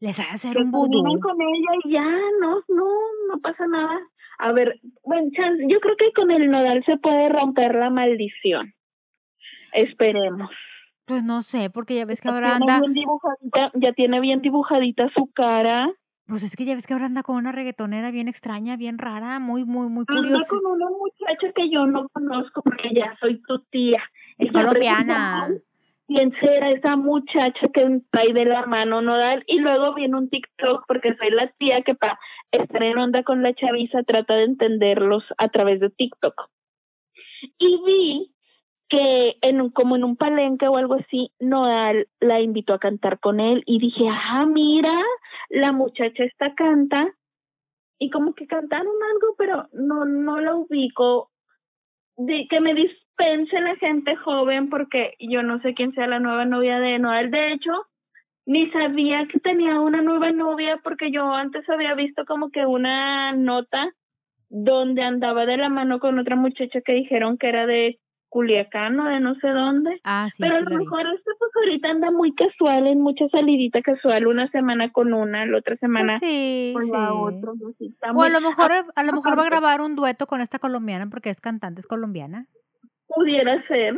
[0.00, 1.02] Les hace hacer un vudú.
[1.20, 2.10] con ella y ya,
[2.40, 2.86] no, no,
[3.28, 3.98] no pasa nada.
[4.38, 5.30] A ver, bueno,
[5.68, 8.74] yo creo que con el nodal se puede romper la maldición.
[9.72, 10.50] Esperemos.
[11.06, 13.06] Pues no sé, porque ya ves que ahora anda, bien
[13.74, 15.90] ya tiene bien dibujadita su cara.
[16.26, 19.38] Pues es que ya ves que ahora anda con una reggaetonera bien extraña, bien rara,
[19.38, 20.46] muy, muy, muy Anda curiosa.
[20.48, 24.02] con una muchacha que yo no conozco porque ya soy tu tía.
[24.38, 25.48] Es Y colombiana.
[26.06, 29.42] ¿Quién será esa muchacha que trae de la mano nodal?
[29.46, 32.18] Y luego viene un TikTok porque soy la tía que para
[32.52, 36.34] estar en onda con la chaviza trata de entenderlos a través de TikTok.
[37.58, 38.33] Y vi
[38.94, 43.18] que en un, como en un palenque o algo así, Nodal la invitó a cantar
[43.18, 44.92] con él y dije, ah, mira,
[45.50, 47.12] la muchacha esta canta
[47.98, 51.30] y como que cantaron algo, pero no, no la ubico.
[52.16, 56.44] De, que me dispense la gente joven porque yo no sé quién sea la nueva
[56.44, 57.32] novia de Noel.
[57.32, 57.72] De hecho,
[58.46, 63.32] ni sabía que tenía una nueva novia porque yo antes había visto como que una
[63.32, 63.92] nota
[64.48, 67.98] donde andaba de la mano con otra muchacha que dijeron que era de
[68.34, 70.00] Culiacán o de no sé dónde.
[70.02, 73.80] Ah, sí, Pero a lo mejor este pues ahorita anda muy casual, en mucha salidita
[73.80, 77.52] casual, una semana con una, la otra semana Pues sí, con la otra.
[77.70, 80.58] así, O a lo mejor, a lo mejor va a grabar un dueto con esta
[80.58, 82.46] colombiana porque es cantante, es colombiana.
[83.06, 83.94] pudiera ser.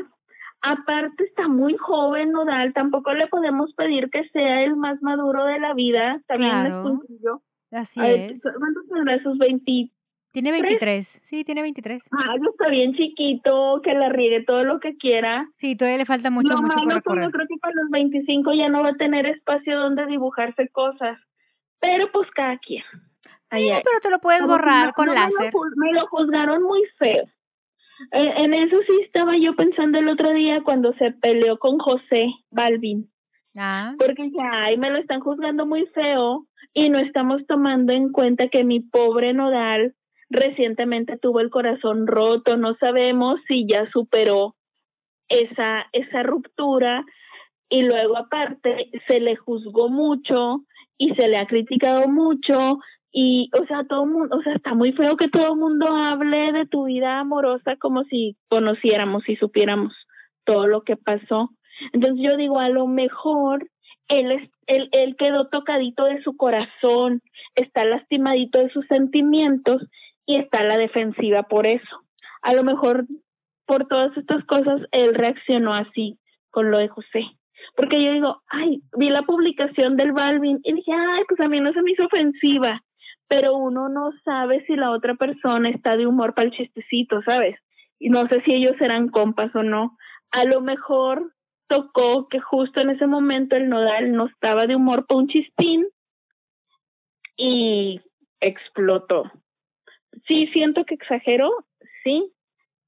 [0.61, 5.61] Aparte está muy joven Nodal, tampoco le podemos pedir que sea el más maduro de
[5.61, 6.99] la vida, también es Claro.
[7.01, 7.42] sencillo.
[7.72, 8.42] Así es.
[8.42, 9.90] ¿Cuántos tendrá sus 20?
[10.37, 11.07] Tiene 23.
[11.25, 12.03] Sí, tiene 23.
[12.12, 15.49] Ah, está bien chiquito, que la riegue todo lo que quiera.
[15.55, 17.25] Sí, todavía le falta mucho, lo mucho por malo que recorrer.
[17.25, 21.18] yo creo que para los 25 ya no va a tener espacio donde dibujarse cosas.
[21.81, 22.83] Pero pues cada quien.
[23.49, 23.70] Ay.
[23.83, 25.53] pero te lo puedes Como borrar no- con no me lo láser.
[25.77, 27.25] Me lo, juzgaron muy feo.
[28.11, 32.27] En, en eso sí estaba yo pensando el otro día cuando se peleó con José
[32.51, 33.11] Balvin.
[33.57, 38.12] Ah, Porque dije, ay, me lo están juzgando muy feo y no estamos tomando en
[38.12, 39.94] cuenta que mi pobre Nodal
[40.31, 42.57] recientemente tuvo el corazón roto.
[42.57, 44.55] No sabemos si ya superó
[45.29, 47.05] esa, esa ruptura
[47.69, 50.61] y luego aparte se le juzgó mucho
[50.99, 52.79] y se le ha criticado mucho
[53.12, 56.53] y o sea todo mundo o sea está muy feo que todo el mundo hable
[56.53, 59.93] de tu vida amorosa como si conociéramos y supiéramos
[60.45, 61.51] todo lo que pasó
[61.93, 63.69] entonces yo digo a lo mejor
[64.09, 67.23] él es él, él quedó tocadito de su corazón
[67.55, 69.83] está lastimadito de sus sentimientos
[70.27, 72.03] y está la defensiva por eso
[72.43, 73.07] a lo mejor
[73.67, 76.19] por todas estas cosas él reaccionó así
[76.51, 77.25] con lo de José
[77.75, 81.61] porque yo digo, ay, vi la publicación del Balvin y dije, ay, pues a mí
[81.61, 82.83] no se me hizo ofensiva,
[83.29, 87.59] pero uno no sabe si la otra persona está de humor para el chistecito, ¿sabes?
[87.99, 89.97] Y no sé si ellos eran compas o no.
[90.31, 91.33] A lo mejor
[91.69, 95.87] tocó que justo en ese momento el nodal no estaba de humor para un chispín
[97.37, 98.01] y
[98.41, 99.31] explotó.
[100.27, 101.51] Sí, siento que exageró,
[102.03, 102.33] sí,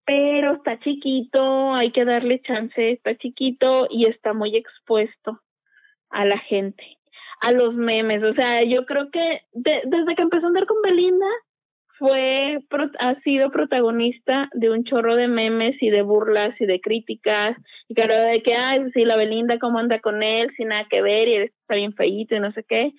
[0.06, 5.40] pero está chiquito, hay que darle chance, está chiquito y está muy expuesto
[6.10, 6.84] a la gente,
[7.40, 10.82] a los memes, o sea, yo creo que de- desde que empezó a andar con
[10.82, 11.26] Belinda
[11.98, 12.58] fue
[13.00, 17.56] ha sido protagonista de un chorro de memes y de burlas y de críticas.
[17.88, 21.02] Y claro de que ay sí la Belinda cómo anda con él sin nada que
[21.02, 22.92] ver y él está bien feíto y no sé qué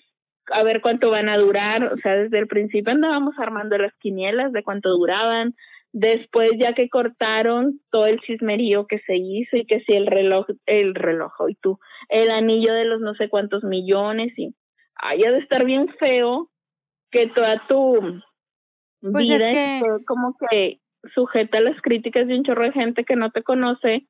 [0.51, 1.83] a ver cuánto van a durar.
[1.93, 5.55] O sea desde el principio andábamos armando las quinielas de cuánto duraban.
[5.91, 10.45] Después ya que cortaron todo el chismerío que se hizo y que si el reloj
[10.67, 14.53] el reloj y tú el anillo de los no sé cuántos millones y
[14.95, 16.49] ay ha de estar bien feo
[17.11, 18.21] que toda tu
[19.01, 20.79] Pues es vida que- esté como que
[21.15, 24.05] sujeta a las críticas de un chorro de gente que no te conoce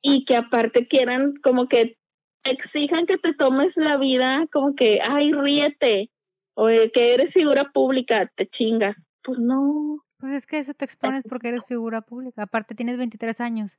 [0.00, 1.96] y que aparte quieran como que
[2.44, 6.10] exijan que te tomes la vida como que ay ríete
[6.54, 10.84] o de que eres figura pública te chingas pues no Pues es que eso te
[10.84, 12.42] expones porque eres figura pública.
[12.42, 13.72] Aparte tienes 23 años.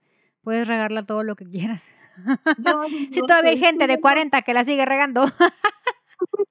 [0.43, 1.87] Puedes regarla todo lo que quieras.
[2.59, 5.25] Yo Si todavía hay gente de figura- 40 que la sigue regando.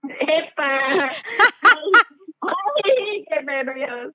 [0.03, 0.79] ¡Epa!
[2.41, 4.15] ¡Ay, qué nervios!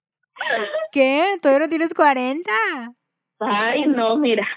[0.92, 1.38] ¿Qué?
[1.42, 2.52] ¿Todavía no tienes 40?
[3.40, 4.48] Ay, no, mira.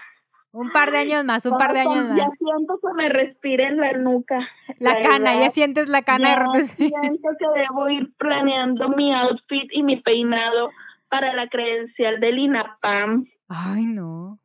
[0.52, 2.38] Un par de años más, un par de Ya- años Ya más.
[2.38, 4.38] siento que me respira en la nuca.
[4.78, 5.44] La cana, edad.
[5.46, 6.74] ya sientes la cana de Ya repente.
[6.76, 10.70] siento que debo ir planeando mi outfit y mi peinado
[11.08, 13.26] para la credencial del INAPAM.
[13.48, 14.38] Ay, no.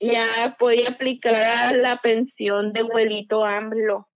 [0.00, 4.08] Ya voy a aplicar a la pensión de abuelito AMLO.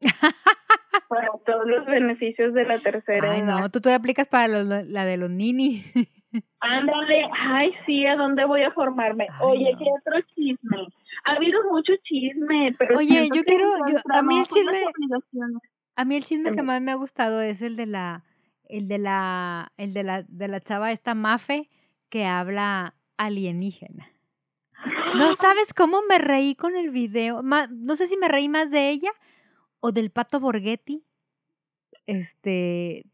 [1.08, 3.60] para todos los beneficios de la tercera Ay, edad.
[3.60, 3.70] no.
[3.70, 5.84] Tú todavía aplicas para los- la de los ninis.
[6.60, 9.26] Ándale, ay, sí, ¿a dónde voy a formarme?
[9.30, 9.78] Ay, Oye, no.
[9.78, 10.88] ¿qué otro chisme?
[11.24, 14.84] Ha habido mucho chisme, pero Oye, yo quiero- yo- a mí el chisme-
[15.96, 18.24] A mí el chisme que más me ha gustado es el de la,
[18.68, 21.70] el de la, el de la, de la chava esta Mafe
[22.10, 24.10] que habla alienígena.
[25.14, 27.40] No sabes cómo me reí con el video.
[27.42, 29.10] no sé si me reí más de ella
[29.80, 31.05] o del pato Borghetti.
[32.06, 33.04] Este.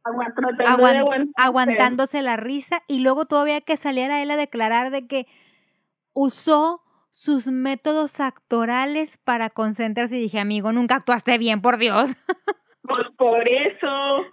[1.36, 2.82] aguantándose la risa.
[2.88, 5.26] Y luego todavía que saliera él a declarar de que
[6.12, 10.16] usó sus métodos actorales para concentrarse.
[10.16, 12.10] Y dije, amigo, nunca actuaste bien, por Dios.
[12.84, 14.26] Pues por eso.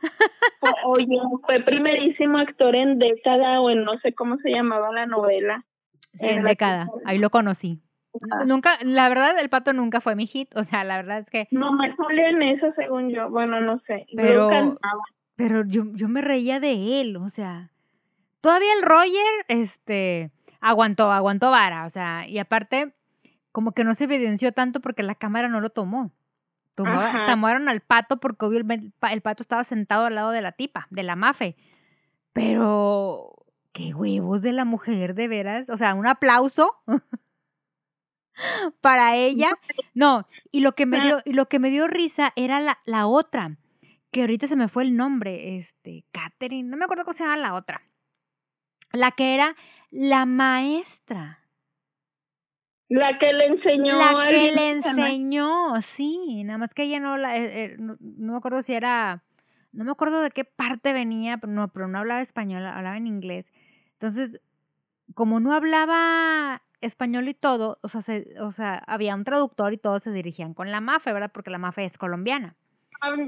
[0.86, 5.63] Oye, fue primerísimo actor en década o en no sé cómo se llamaba la novela.
[6.13, 6.88] Sí, en, década.
[7.06, 7.80] Ahí lo conocí.
[8.45, 10.56] Nunca, la verdad, el pato nunca fue mi hit.
[10.56, 11.48] O sea, la verdad es que.
[11.52, 13.30] No me en eso, según yo.
[13.30, 14.08] Bueno, no sé.
[14.15, 14.50] Pero,
[15.36, 17.17] pero yo, yo me reía de él.
[17.17, 17.72] O sea,
[18.41, 21.86] todavía el Roger, este, aguantó, aguantó vara.
[21.86, 22.93] O sea, y aparte,
[23.52, 26.12] como que no se evidenció tanto porque la cámara no lo tomó.
[26.76, 31.04] Tomaron al pato porque obvio el, pato estaba sentado al lado de la tipa, de
[31.04, 31.58] la mafe.
[32.32, 35.69] Pero, qué huevos de la mujer, de veras.
[35.69, 36.76] O sea, un aplauso
[38.82, 39.52] para ella.
[39.93, 43.08] No, y lo que me dio, y lo que me dio risa era la, la
[43.08, 43.58] otra,
[44.12, 47.38] que ahorita se me fue el nombre, este, Catherine, no me acuerdo cómo se llama
[47.38, 47.82] la otra.
[48.91, 49.56] La que era
[49.91, 51.39] la maestra.
[52.88, 53.97] La que le enseñó.
[53.97, 56.43] La que le enseñó, sí.
[56.43, 57.38] Nada más que ella no la.
[57.38, 59.23] Eh, eh, no, me acuerdo si era.
[59.71, 63.06] No me acuerdo de qué parte venía, pero no, pero no hablaba español, hablaba en
[63.06, 63.45] inglés.
[63.93, 64.41] Entonces,
[65.13, 68.02] como no hablaba español y todo, o sea,
[68.42, 71.32] o sea, había un traductor y todos se dirigían con la MAFE, ¿verdad?
[71.34, 72.56] Porque la MAFE es colombiana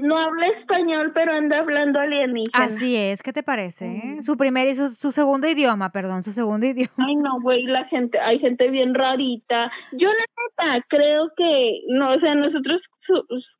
[0.02, 2.64] no habla español, pero anda hablando alienígena.
[2.64, 3.88] Así es, ¿qué te parece?
[3.88, 4.22] Mm.
[4.22, 6.92] Su primer y su, su, segundo idioma, perdón, su segundo idioma.
[6.98, 9.70] Ay, no, güey, la gente, hay gente bien rarita.
[9.92, 12.80] Yo la neta creo que, no, o sea, nosotros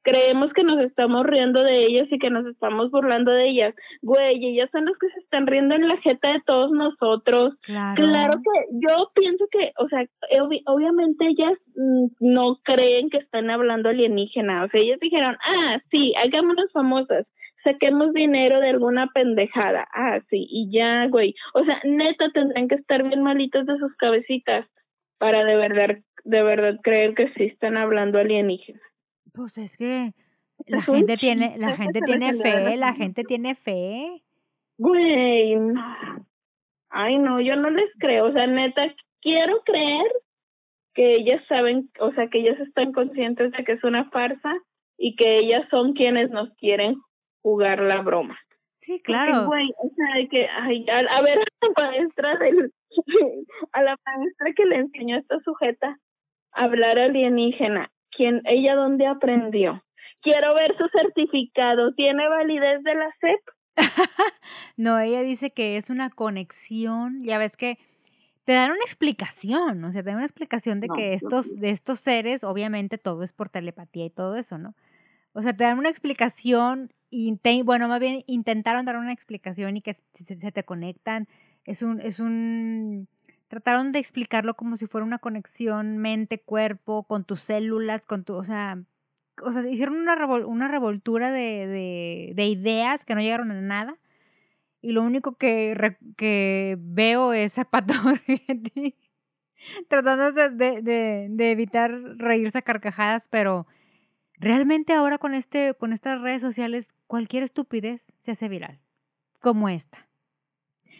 [0.02, 3.74] creemos que nos estamos riendo de ellas y que nos estamos burlando de ellas.
[4.02, 7.54] Güey, ellas son los que se están riendo en la jeta de todos nosotros.
[7.64, 10.04] Claro, que yo pienso que, o sea,
[10.66, 14.64] obviamente ellas mm, no creen que están hablando alienígena.
[14.64, 17.26] O sea, ellas dijeron, ah, sí, hagámonos famosas
[17.64, 19.86] saquemos dinero de alguna pendejada.
[19.94, 21.34] Ah, sí, y ya, güey.
[21.54, 24.66] O sea, neta tendrán que estar bien malitos de sus cabecitas
[25.18, 28.80] para de verdad, de verdad creer que sí están hablando alienígena.
[29.32, 30.12] Pues es que
[30.66, 34.22] la gente tiene, la gente tiene fe, la gente tiene fe.
[34.78, 35.56] Güey,
[36.90, 38.82] ay no, yo no les creo, o sea, neta,
[39.20, 40.12] quiero creer
[40.94, 44.54] que ellas saben, o sea, que ellas están conscientes de que es una farsa
[44.98, 46.96] y que ellas son quienes nos quieren
[47.42, 48.38] jugar la broma.
[48.80, 49.46] Sí, claro.
[49.46, 52.72] güey, o sea, que, ay, a, ver, a la maestra del,
[53.72, 55.98] a la maestra que le enseñó a esta sujeta
[56.52, 59.82] a hablar alienígena, ¿Quién, ella dónde aprendió?
[60.20, 61.92] Quiero ver su certificado.
[61.94, 63.40] ¿Tiene validez de la SEP?
[64.76, 67.24] no, ella dice que es una conexión.
[67.24, 67.78] Ya ves que
[68.44, 72.00] te dan una explicación, o sea, te dan una explicación de que estos, de estos
[72.00, 74.74] seres, obviamente todo es por telepatía y todo eso, ¿no?
[75.32, 79.82] O sea, te dan una explicación, y bueno, más bien intentaron dar una explicación y
[79.82, 81.28] que se, se te conectan.
[81.64, 83.06] Es un, es un
[83.52, 88.44] trataron de explicarlo como si fuera una conexión mente-cuerpo, con tus células, con tu, o
[88.46, 88.78] sea,
[89.42, 90.14] o sea hicieron una,
[90.46, 93.98] una revoltura de, de, ideas que no llegaron a nada.
[94.80, 95.76] Y lo único que,
[96.16, 97.92] que veo es Pato
[99.88, 103.66] tratando de, de, de, evitar reírse a carcajadas, pero
[104.38, 108.78] realmente ahora con, este, con estas redes sociales cualquier estupidez se hace viral,
[109.40, 110.08] como esta.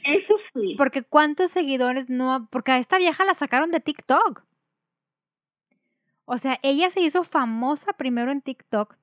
[0.05, 0.35] Eso
[0.77, 2.49] Porque cuántos seguidores no...
[2.51, 4.45] Porque a esta vieja la sacaron de TikTok.
[6.25, 8.97] O sea, ella se hizo famosa primero en TikTok.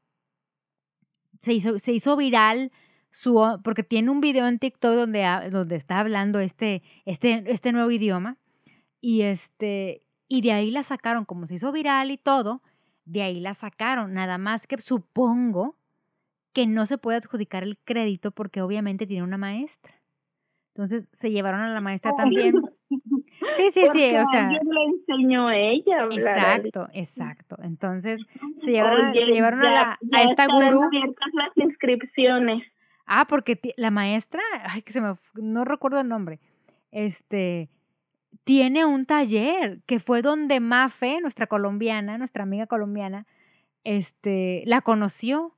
[1.40, 2.72] Se hizo, se hizo viral
[3.12, 7.92] su, porque tiene un video en TikTok donde, donde está hablando este, este, este nuevo
[7.92, 8.38] idioma.
[9.02, 12.62] Y, este, y de ahí la sacaron, como se hizo viral y todo,
[13.06, 14.14] de ahí la sacaron.
[14.14, 15.76] Nada más que supongo
[16.54, 19.99] que no se puede adjudicar el crédito porque obviamente tiene una maestra.
[20.70, 22.54] Entonces se llevaron a la maestra también.
[23.56, 24.50] Sí, sí, sí, o sea.
[24.50, 26.06] le enseñó ella.
[26.12, 27.58] Exacto, exacto.
[27.62, 28.22] Entonces
[28.60, 30.82] se llevaron, se llevaron a, la, a esta gurú.
[31.34, 32.64] las inscripciones.
[33.06, 36.40] Ah, porque la maestra, ay, que se me, no recuerdo el nombre,
[36.92, 37.70] este,
[38.44, 43.26] tiene un taller que fue donde Mafe, nuestra colombiana, nuestra amiga colombiana,
[43.84, 45.56] este, la conoció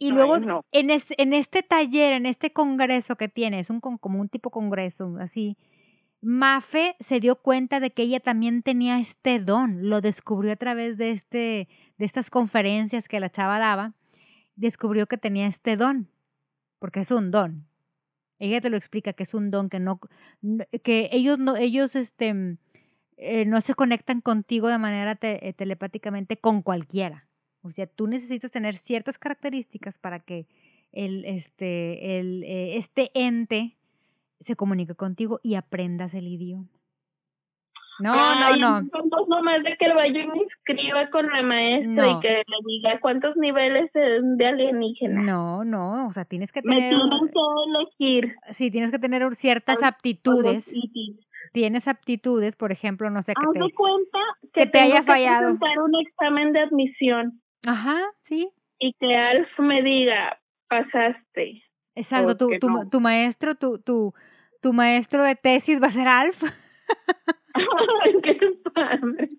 [0.00, 0.36] y luego
[0.72, 5.16] en, en este taller, en este congreso que tiene, es un, como un tipo congreso,
[5.20, 5.56] así,
[6.22, 10.98] Mafe se dio cuenta de que ella también tenía este don, lo descubrió a través
[10.98, 13.94] de, este, de estas conferencias que la chava daba,
[14.56, 16.08] descubrió que tenía este don,
[16.78, 17.66] porque es un don.
[18.38, 20.00] Ella te lo explica que es un don que no,
[20.82, 22.56] que ellos no, ellos este,
[23.16, 27.26] eh, no se conectan contigo de manera te- eh, telepáticamente con cualquiera.
[27.62, 30.46] O sea, tú necesitas tener ciertas características para que
[30.92, 33.76] el, este, el, eh, este ente
[34.40, 36.68] se comunique contigo y aprendas el idioma.
[38.02, 38.78] No, Ay, no, no.
[38.78, 42.16] entonces nomás de que el vaya y me inscriba con la maestra No.
[42.16, 45.20] y que le diga cuántos niveles de, alienígena.
[45.20, 48.34] No, no, o sea, tienes que Me tener, tienen que elegir.
[48.52, 50.72] sí, tienes que tener ciertas aptitudes.
[51.52, 53.58] Tienes aptitudes, por ejemplo, no sé, que Haz te...
[53.58, 54.18] de cuenta
[54.54, 55.40] que que, te haya tengo que fallado.
[55.58, 61.62] presentar un examen de admisión Ajá, sí, y que Alf me diga, pasaste.
[61.94, 62.36] exacto.
[62.36, 62.88] Tu, tu, no.
[62.88, 64.14] tu maestro, tu, tu,
[64.62, 66.42] tu maestro de tesis va a ser Alf.
[68.22, 68.38] Qué
[68.74, 69.30] padre.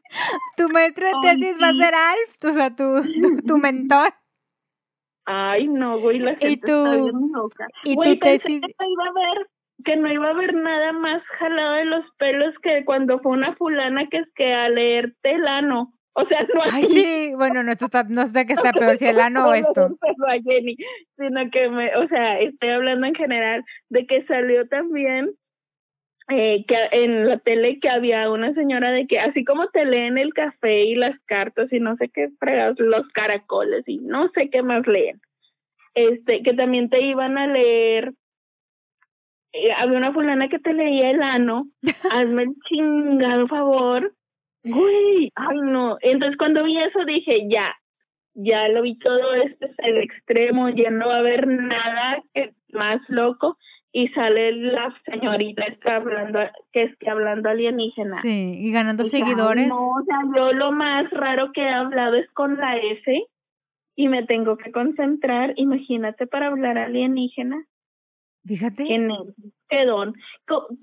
[0.57, 4.13] Tu maestro de Ay, tesis va a ser Alf, o sea, tu, tu, tu mentor.
[5.25, 7.67] Ay, no, güey, la gente está tú- bien loca.
[7.83, 9.47] y Güey, tu pensé tesis- que no iba a haber,
[9.85, 13.55] que no iba a haber nada más jalado de los pelos que cuando fue una
[13.55, 15.93] fulana que es que a leerte el ano.
[16.13, 19.05] O sea, no Ay, así, sí, bueno, no, está, no sé qué está peor, si
[19.05, 19.87] el ano o no esto.
[19.87, 20.75] solo a Jenny,
[21.17, 25.31] sino que me, o sea, estoy hablando en general de que salió también
[26.29, 30.17] eh, que en la tele que había una señora de que así como te leen
[30.17, 34.49] el café y las cartas y no sé qué fregados, los caracoles y no sé
[34.49, 35.21] qué más leen,
[35.93, 38.13] este, que también te iban a leer
[39.53, 41.67] eh, había una fulana que te leía el ano,
[42.11, 44.13] hazme el chingado favor,
[44.63, 47.73] güey, ay no, entonces cuando vi eso dije, ya,
[48.33, 52.53] ya lo vi todo, este es el extremo, ya no va a haber nada que-
[52.73, 53.57] más loco,
[53.91, 56.39] y sale la señorita está hablando,
[56.71, 58.21] que es que hablando alienígena.
[58.21, 59.67] Sí, y ganando Dije, "Ay, seguidores.
[59.67, 63.25] no, o sea, yo lo más raro que he hablado es con la S,
[63.97, 67.65] y me tengo que concentrar, imagínate para hablar alienígena.
[68.45, 68.85] Fíjate.
[69.69, 70.13] Qué don.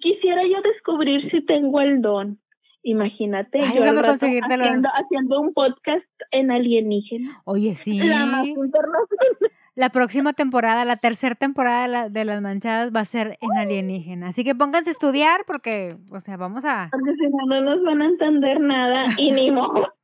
[0.01, 2.39] Quisiera yo descubrir si tengo el don.
[2.83, 7.43] Imagínate, Ay, yo al rato haciendo, haciendo un podcast en alienígena.
[7.45, 7.99] Oye, sí.
[7.99, 9.07] La más internacional.
[9.75, 13.57] La próxima temporada, la tercera temporada de, la- de Las Manchadas va a ser en
[13.57, 14.27] alienígena.
[14.31, 16.89] Así que pónganse a estudiar porque, o sea, vamos a...
[16.91, 19.95] Porque si no, no nos van a entender nada y ni modo.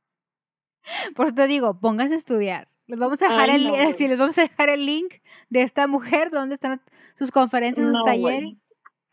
[1.13, 2.69] Por eso te digo, pónganse a estudiar.
[2.87, 5.15] Les vamos a dejar Ay, el, no, sí, les vamos a dejar el link
[5.49, 6.79] de esta mujer, donde están
[7.15, 8.53] sus conferencias, sus No, talleres.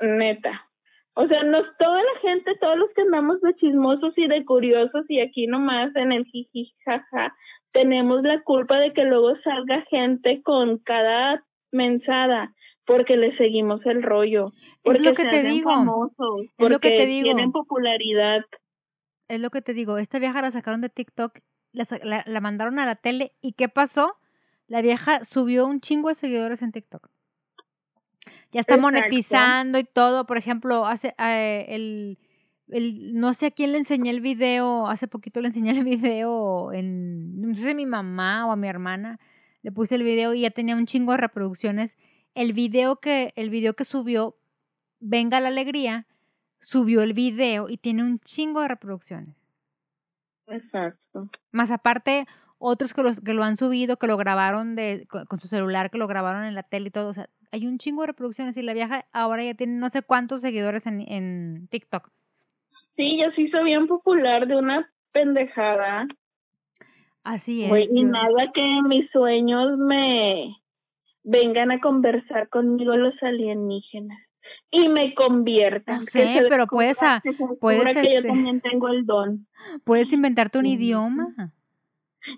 [0.01, 0.69] Neta.
[1.15, 5.05] O sea, nos, toda la gente, todos los que andamos de chismosos y de curiosos
[5.09, 7.35] y aquí nomás en el jiji jaja,
[7.73, 12.55] tenemos la culpa de que luego salga gente con cada mensada
[12.87, 14.53] porque le seguimos el rollo.
[14.83, 15.71] Porque Es lo que se te digo.
[15.71, 17.25] famosos, Es lo que te digo.
[17.25, 18.45] Tienen popularidad.
[19.29, 21.39] Es lo que te digo, esta vieja la sacaron de TikTok,
[21.73, 24.15] la, la- la mandaron a la tele y ¿qué pasó?
[24.67, 27.09] La vieja subió un chingo de seguidores en TikTok.
[28.53, 28.81] Ya está Exacto.
[28.83, 30.27] monetizando y todo.
[30.27, 32.19] Por ejemplo, hace eh, el,
[32.69, 36.73] el- no sé a quién le enseñé el video, hace poquito le enseñé el video
[36.73, 39.19] en, no sé si a mi mamá o a mi hermana,
[39.63, 41.97] le puse el video y ya tenía un chingo de reproducciones.
[42.35, 44.37] El video que, el video que subió,
[45.01, 46.07] Venga la Alegría,
[46.61, 49.35] subió el video y tiene un chingo de reproducciones.
[50.47, 51.29] Exacto.
[51.51, 52.27] Más aparte,
[52.59, 55.91] otros que, los, que lo han subido, que lo grabaron de, con, con su celular,
[55.91, 57.09] que lo grabaron en la tele y todo.
[57.09, 60.03] O sea, hay un chingo de reproducciones y la vieja ahora ya tiene no sé
[60.03, 62.09] cuántos seguidores en, en TikTok.
[62.97, 66.07] Sí, yo sí soy bien popular de una pendejada.
[67.25, 67.91] Así es.
[67.91, 70.57] Y yo- nada que mis sueños me
[71.25, 74.19] vengan a conversar conmigo los alienígenas
[74.71, 75.97] y me conviertan.
[75.97, 79.47] No sé, se pero puedes a- se puedes, que este, yo también tengo el don.
[79.85, 80.73] Puedes inventarte un Sí.
[80.73, 81.29] idioma.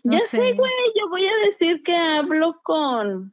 [0.02, 3.32] No ya sé, güey, yo voy a decir que hablo con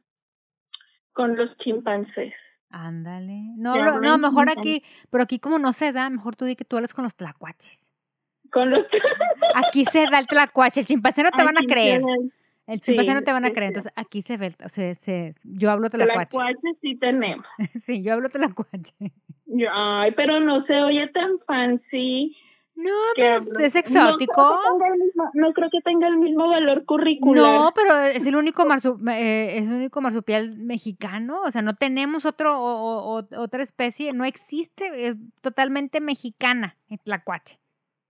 [1.12, 2.32] con los chimpancés.
[2.70, 3.34] Ándale.
[3.56, 6.64] No, lo- no, mejor aquí, pero aquí como no se da, mejor tú di que
[6.64, 7.86] tú hablas con los tlacuaches.
[8.50, 8.86] Con los
[9.54, 12.00] Aquí se da el tlacuache, el chimpancé no te van a creer.
[12.66, 14.68] El chimpancé Sí, no te van a sí, creer, entonces aquí se ve, el- o
[14.68, 16.30] sea, se- yo hablo tlacuache.
[16.30, 17.44] Tlacuaches sí tenemos.
[17.84, 18.94] Sí, yo hablo tlacuache.
[19.70, 22.34] Ay, pero no se oye tan fancy.
[22.74, 24.32] No, pero hablo- es No exótico.
[24.34, 27.60] creo, que tenga el mismo, no creo que tenga el mismo valor curricular.
[27.60, 31.74] No, pero es el único marsu eh, es el único marsupial mexicano, o sea, no
[31.74, 37.58] tenemos otro o- o- otra especie, no existe, es totalmente mexicana el tlacuache.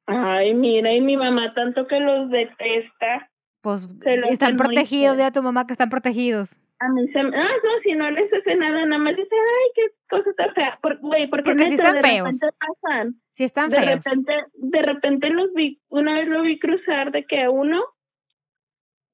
[0.06, 3.30] Ay, mira, y mi mamá tanto que los detesta.
[3.60, 3.88] Pues
[4.28, 6.56] están protegidos, dile a tu mamá que están protegidos.
[6.84, 7.36] A mí se me...
[7.36, 10.78] Ah, no, si no les hace nada, nada más dice, ay, qué cosa tan fea.
[10.82, 12.24] Por- Güey, porque, Porque neta, están de feos.
[12.26, 13.14] repente pasan.
[13.30, 14.04] Sí están de feos.
[14.04, 17.82] repente, de repente los vi, una vez lo vi cruzar de que uno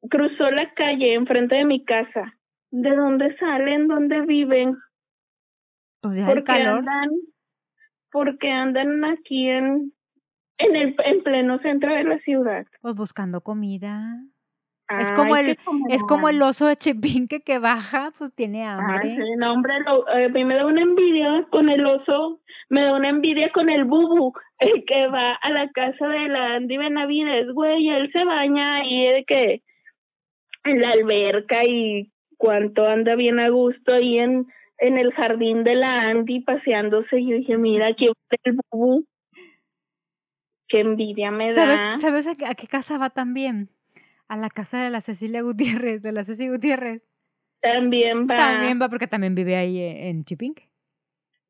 [0.09, 2.35] cruzó la calle enfrente de mi casa.
[2.71, 3.89] ¿De dónde salen?
[3.89, 4.77] ¿Dónde viven?
[6.01, 6.79] Pues ya el calor.
[6.79, 7.11] andan,
[8.11, 9.93] porque andan aquí en
[10.59, 12.67] En el en pleno centro de la ciudad.
[12.81, 14.01] Pues buscando comida.
[15.01, 15.59] Es como el,
[15.91, 19.17] es como el oso de Chepinque que baja, pues tiene hambre.
[19.19, 19.75] Ah, no, hombre,
[20.15, 23.69] eh, a mí me da una envidia con el oso, me da una envidia con
[23.69, 28.25] el bubu, el que va a la casa de la Andy Benavides, güey, él se
[28.25, 29.63] baña ahí de que
[30.65, 34.47] en la alberca y cuánto anda bien a gusto ahí en,
[34.79, 37.21] en el jardín de la Andy paseándose.
[37.21, 38.07] Y yo dije, mira, aquí
[38.45, 39.05] el bubu.
[40.69, 41.99] Qué envidia me da.
[41.99, 43.71] ¿Sabes, a, qué casa va también?
[44.29, 47.03] A la casa de la Cecilia Gutiérrez, de la Cecilia Gutiérrez.
[47.61, 48.37] También va.
[48.37, 50.71] También va porque también vive ahí e, en Chipinque.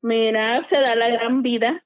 [0.01, 1.85] Mira, se da la gran vida.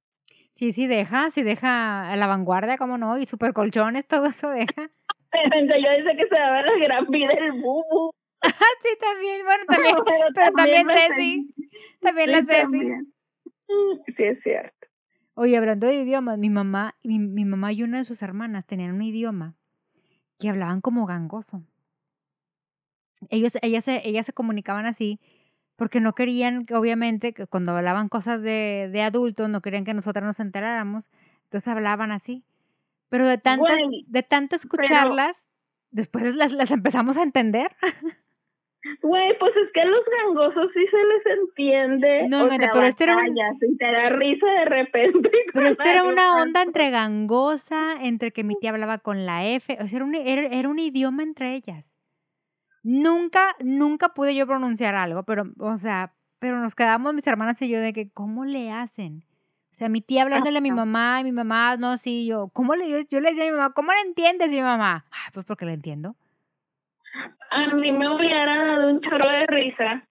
[0.52, 4.50] Sí, sí deja, sí deja a la vanguardia, cómo no, y super colchones, todo eso
[4.50, 4.90] deja.
[5.32, 8.12] yo dice que se daba la gran vida el bubu.
[8.82, 9.96] sí, también, bueno, también,
[10.34, 11.54] pero, también, Ceci.
[12.00, 12.90] También la Ceci.
[14.16, 14.88] Sí, es cierto.
[15.34, 18.92] Oye, hablando de idiomas, mi mamá, mi, mi mamá y una de sus hermanas tenían
[18.92, 19.56] un idioma
[20.42, 21.62] que hablaban como gangoso.
[23.30, 25.20] Ellos, ellas, se, ellas se comunicaban así
[25.76, 30.24] porque no querían, obviamente, que cuando hablaban cosas de, de adultos, no querían que nosotras
[30.24, 31.04] nos enteráramos,
[31.44, 32.44] entonces hablaban así.
[33.08, 33.66] Pero de tanto,
[34.06, 35.36] de tanto escucharlas,
[35.92, 37.76] después las, las empezamos a entender.
[39.00, 42.28] Güey, pues es que a los gangosos sí se les entiende.
[42.28, 43.78] No, no, pero este era un...
[43.78, 45.30] te da risa de repente.
[45.52, 49.78] Pero este era una onda entre gangosa, entre que mi tía hablaba con la F,
[49.80, 51.84] o sea, era un, era, un idioma entre ellas.
[52.82, 57.68] Nunca, nunca pude yo pronunciar algo, pero, o sea, pero nos quedamos mis hermanas y
[57.68, 59.24] yo de que, ¿cómo le hacen?
[59.70, 62.74] O sea, mi tía hablándole a mi mamá, y mi mamá, no, sí, yo, ¿cómo
[62.74, 64.48] le, yo, yo le decía a mi mamá, ¿cómo le entiendes?
[64.48, 66.16] Y mi mamá, ah, pues porque le entiendo.
[67.50, 70.08] A mí me hubiera dado un chorro de risa,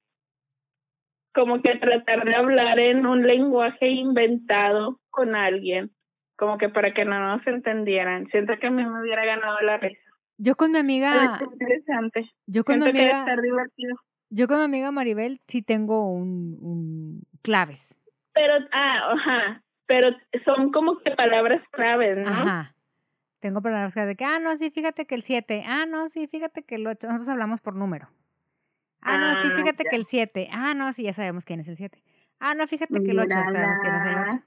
[1.34, 5.92] como que tratar de hablar en un lenguaje inventado con alguien,
[6.38, 8.28] como que para que no nos entendieran.
[8.28, 10.02] Siento que a mí me hubiera ganado la risa.
[10.38, 11.36] Yo con mi amiga.
[11.36, 12.30] Es interesante.
[12.48, 13.26] Yo con mi amiga.
[14.30, 17.96] Yo con mi amiga Maribel sí tengo un, un claves.
[18.34, 19.64] Pero, ah, ajá.
[19.88, 20.10] Pero
[20.46, 22.32] son como que palabras claves, ¿no?
[22.32, 22.76] Ajá.
[23.42, 25.64] Tengo palabras de que, ah, no, sí, fíjate que el 7.
[25.66, 27.08] Ah, no, sí, fíjate que el 8.
[27.08, 28.08] Nosotros hablamos por número.
[29.02, 30.48] Ah, no, sí, ah, fíjate que el 7.
[30.52, 32.04] Ah, no, sí, ya sabemos quién es el 7.
[32.40, 34.44] Ah, no, fíjate que el 8, ya sabemos quién es el 8.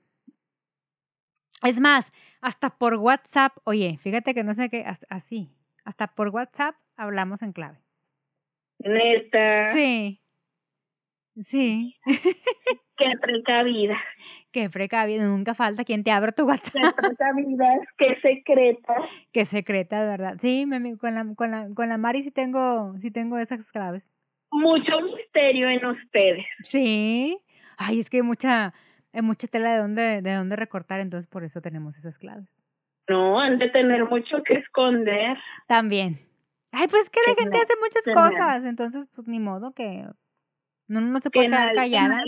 [1.64, 5.50] Es más, hasta por WhatsApp, oye, fíjate que no sé qué, así,
[5.84, 7.80] hasta por WhatsApp hablamos en clave.
[8.78, 9.72] Neta.
[9.72, 10.20] Sí.
[11.42, 11.96] Sí.
[12.96, 13.96] Qué precavida.
[14.54, 16.72] Qué precavida, nunca falta quien te abra tu WhatsApp.
[16.72, 17.66] Qué precavida,
[17.98, 18.94] qué secreta.
[19.32, 20.36] Qué secreta, de verdad.
[20.38, 20.64] Sí,
[21.00, 24.12] con la, con la, con la Mari sí tengo, sí tengo esas claves.
[24.52, 26.46] Mucho misterio en ustedes.
[26.62, 27.36] Sí.
[27.76, 28.72] Ay, es que hay mucha,
[29.12, 32.48] hay mucha tela de dónde, de dónde recortar, entonces por eso tenemos esas claves.
[33.08, 35.36] No, han de tener mucho que esconder.
[35.66, 36.20] También.
[36.70, 40.06] Ay, pues que la gente hace muchas cosas, entonces pues ni modo que
[40.86, 42.22] no, no se puede quedar callada.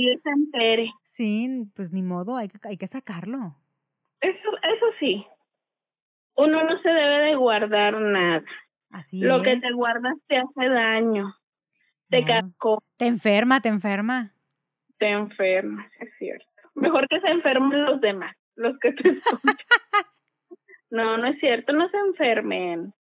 [1.16, 3.56] Sí, pues ni modo, hay que, hay que sacarlo.
[4.20, 5.26] Eso, eso sí.
[6.36, 8.44] Uno no se debe de guardar nada.
[8.90, 11.34] Así Lo que te guardas te hace daño.
[12.10, 12.82] Te casco.
[12.98, 14.34] Te enferma, te enferma.
[14.98, 16.44] Te enferma, es cierto.
[16.74, 19.18] Mejor que se enfermen los demás, los que te
[20.90, 22.92] no, no es cierto, no se enfermen.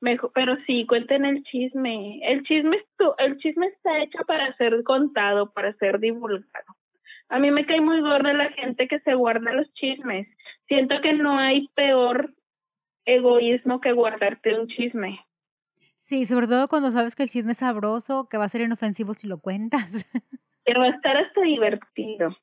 [0.00, 2.18] Mejor, pero sí, cuenten el chisme.
[2.24, 2.84] El chisme,
[3.18, 6.81] el chisme está hecho para ser contado, para ser divulgado.
[7.32, 10.28] A mí me cae muy gorda la gente que se guarda los chismes.
[10.68, 12.34] Siento que no hay peor
[13.06, 15.18] egoísmo que guardarte un chisme.
[15.98, 19.14] Sí, sobre todo cuando sabes que el chisme es sabroso, que va a ser inofensivo
[19.14, 19.88] si lo cuentas.
[20.64, 22.36] Que va a estar hasta divertido.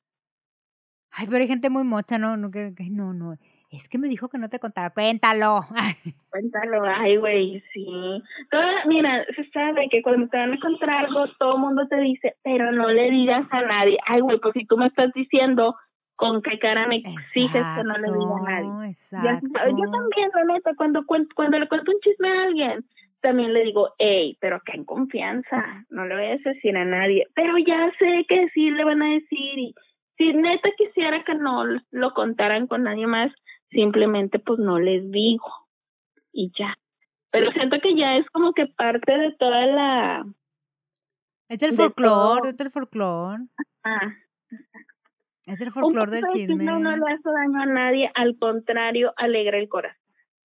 [1.10, 2.36] Ay, pero hay gente muy mocha, ¿no?
[2.36, 3.38] No, que, no, no.
[3.70, 4.90] Es que me dijo que no te contaba.
[4.90, 5.60] Cuéntalo.
[6.30, 6.82] Cuéntalo.
[6.84, 7.86] Ay, güey, sí.
[8.86, 12.34] mira, se sabe que cuando te van a contar algo, todo el mundo te dice,
[12.42, 13.96] pero no le digas a nadie.
[14.06, 15.76] Ay, güey, pues si tú me estás diciendo,
[16.16, 18.90] ¿con qué cara me exiges que no le diga a nadie?
[18.90, 19.46] Exacto.
[19.68, 22.84] Yo, también, la neta, cuando, cuando le cuento un chisme a alguien,
[23.20, 27.26] también le digo, hey, pero acá en confianza, no le voy a decir a nadie.
[27.34, 29.74] Pero ya sé que sí le van a decir y
[30.16, 33.32] si neta quisiera que no lo contaran con nadie más,
[33.70, 35.50] simplemente pues no les digo
[36.32, 36.76] y ya.
[37.30, 40.26] Pero siento que ya es como que parte de toda la...
[41.48, 43.44] Es del folclore, es del folclore.
[43.84, 44.14] Ah.
[45.46, 46.64] Es el folclore del chisme.
[46.64, 49.98] No, no le hace daño a nadie, al contrario, alegra el corazón.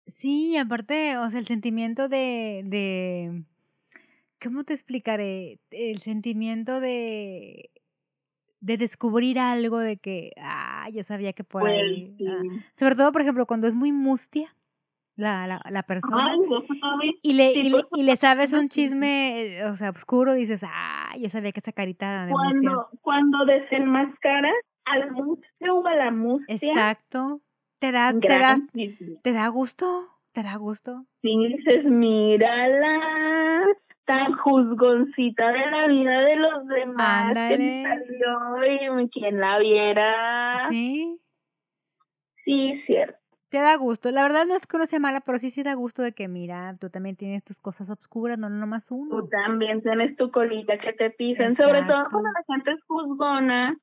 [0.06, 3.44] Sí, aparte, o sea, el sentimiento de, de,
[4.44, 5.60] ¿cómo te explicaré?
[5.72, 7.70] El sentimiento de,
[8.62, 12.16] de descubrir algo de que, ah, yo sabía que por Pues, ahí.
[12.18, 12.26] sí.
[12.28, 12.42] ah.
[12.74, 14.56] Sobre todo, por ejemplo, cuando es muy mustia
[15.18, 16.40] la, la, la persona Ay,
[17.22, 20.62] y le, sí, y, le, y le sabes un chisme, eh, o sea, oscuro, dices,
[20.64, 22.52] ah, yo sabía que esa carita de mustia.
[22.62, 24.54] Cuando, cuando desenmascaras
[24.86, 27.42] al mustio o a la mustia, Exacto.
[27.80, 28.58] Te da, te da,
[29.24, 31.06] te da gusto, te da gusto.
[31.24, 33.66] Sí, dices, mírala,
[34.12, 37.58] tan juzgoncita de la vida de los demás, que Ándale.
[37.58, 40.68] me salió y quien la viera.
[40.70, 41.18] Sí.
[42.44, 43.18] Sí, cierto.
[43.50, 44.12] Te da gusto.
[44.12, 46.28] La verdad no es que uno sea mala, pero sí sí da gusto de que,
[46.28, 49.28] mira, tú también tienes tus cosas obscuras, no nomás Tú uno.
[49.30, 53.78] también tienes tu colita que te pisen, sobre todo cuando la gente es juzgona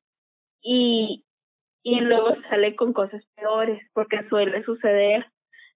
[0.61, 1.24] y,
[1.83, 5.26] y luego sale con cosas peores, porque suele suceder.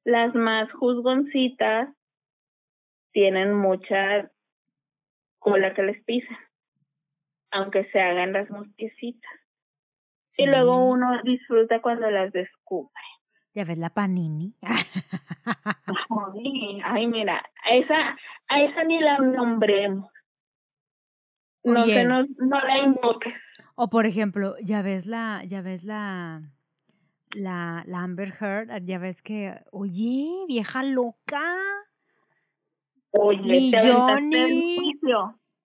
[0.05, 1.89] Las más juzgoncitas
[3.13, 4.32] tienen mucha
[5.43, 6.39] cola que les pisa,
[7.51, 9.31] aunque se hagan las mustiecitas.
[10.31, 10.45] Sí.
[10.45, 12.91] Y luego uno disfruta cuando las descubre.
[13.55, 14.55] Ya ves la panini.
[14.63, 14.85] Ay,
[16.85, 18.17] ay, mira, a esa,
[18.49, 20.11] a esa ni la nombremos.
[21.65, 21.95] No Oye.
[21.95, 23.35] se nos, no la invoques.
[23.75, 26.43] o por ejemplo, ya ves la, ya ves la,
[27.35, 31.57] la, la Amber Heard, ya ves que, oye, vieja loca.
[33.13, 33.81] Oye, te.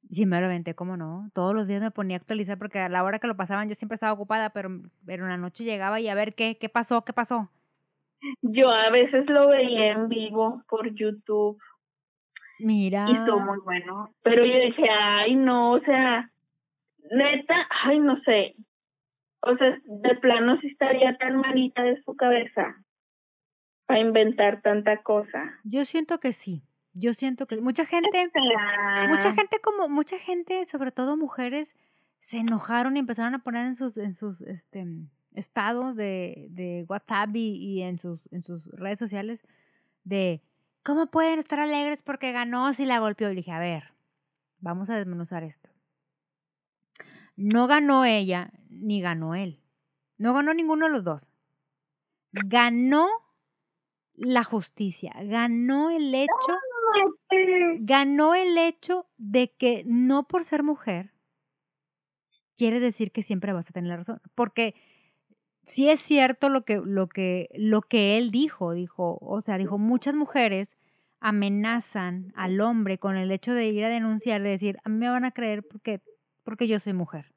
[0.10, 1.30] Sí, me lo aventé, cómo no.
[1.34, 3.76] Todos los días me ponía a actualizar porque a la hora que lo pasaban yo
[3.76, 4.70] siempre estaba ocupada, pero,
[5.06, 7.50] pero en la noche llegaba y a ver qué, qué pasó, qué pasó.
[8.42, 11.60] Yo a veces lo veía en vivo por YouTube
[12.60, 13.06] Mira.
[13.10, 14.10] y estuvo muy bueno.
[14.24, 16.32] Pero yo dije, ay, no, o sea,
[17.12, 18.56] neta, ay, no sé.
[19.42, 22.78] O sea, de plano sí estaría tan malita de su cabeza
[23.86, 25.60] para inventar tanta cosa.
[25.64, 26.64] Yo siento que sí.
[27.00, 28.32] Yo siento que mucha gente,
[29.10, 31.70] mucha gente como, mucha gente, sobre todo mujeres,
[32.22, 34.86] se enojaron y empezaron a poner en sus, en sus este
[35.34, 39.40] estados de, de WhatsApp y, y en sus, en sus redes sociales
[40.04, 40.42] de
[40.84, 43.30] cómo pueden estar alegres porque ganó si la golpeó.
[43.30, 43.94] Y dije, a ver,
[44.60, 45.70] vamos a desmenuzar esto.
[47.36, 49.62] No ganó ella ni ganó él.
[50.18, 51.28] No ganó ninguno de los dos.
[52.32, 53.08] Ganó
[54.16, 56.58] la justicia, ganó el hecho
[57.80, 61.12] ganó el hecho de que no por ser mujer
[62.56, 64.74] quiere decir que siempre vas a tener la razón, porque
[65.64, 69.78] sí es cierto lo que lo que lo que él dijo, dijo, o sea, dijo
[69.78, 70.76] muchas mujeres
[71.20, 75.10] amenazan al hombre con el hecho de ir a denunciar, de decir, a mí me
[75.10, 76.02] van a creer porque
[76.44, 77.34] porque yo soy mujer.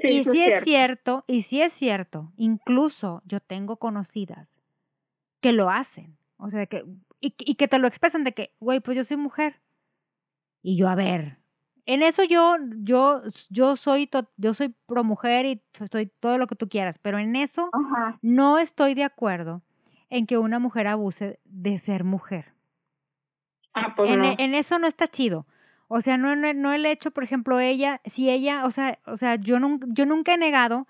[0.00, 4.48] Sí, y sí es es cierto, y sí es cierto, incluso yo tengo conocidas
[5.40, 6.84] que lo hacen, o sea, que
[7.22, 9.60] y, y que te lo expresan de que, güey, pues yo soy mujer.
[10.62, 11.38] Y yo, a ver,
[11.86, 16.46] en eso yo yo yo soy to- yo soy pro mujer y soy todo lo
[16.46, 18.18] que tú quieras, pero en eso Ajá.
[18.22, 19.62] no estoy de acuerdo
[20.10, 22.52] en que una mujer abuse de ser mujer.
[23.74, 24.24] Ah, pues en, no.
[24.26, 25.46] e- en eso no está chido.
[25.88, 29.16] O sea, no, no, no el hecho, por ejemplo, ella, si ella, o sea, o
[29.16, 30.86] sea, yo, nun- yo nunca he negado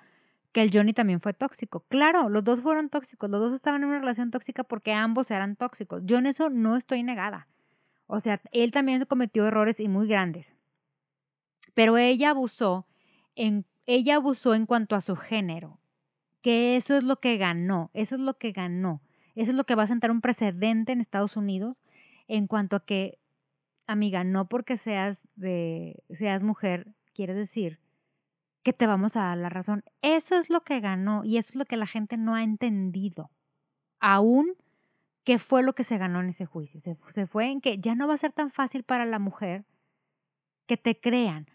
[0.52, 1.84] que el Johnny también fue tóxico.
[1.88, 5.56] Claro, los dos fueron tóxicos, los dos estaban en una relación tóxica porque ambos eran
[5.56, 6.02] tóxicos.
[6.04, 7.48] Yo en eso no estoy negada.
[8.06, 10.54] O sea, él también cometió errores y muy grandes.
[11.74, 12.86] Pero ella abusó
[13.34, 15.80] en ella abusó en cuanto a su género.
[16.42, 19.00] Que eso es lo que ganó, eso es lo que ganó.
[19.34, 21.76] Eso es lo que va a sentar un precedente en Estados Unidos
[22.28, 23.18] en cuanto a que
[23.86, 27.78] amiga, no porque seas de seas mujer quiere decir
[28.62, 29.82] que te vamos a dar la razón.
[30.02, 33.30] Eso es lo que ganó y eso es lo que la gente no ha entendido.
[34.00, 34.54] Aún
[35.24, 36.80] qué fue lo que se ganó en ese juicio.
[36.80, 39.64] Se, se fue en que ya no va a ser tan fácil para la mujer
[40.66, 41.46] que te crean.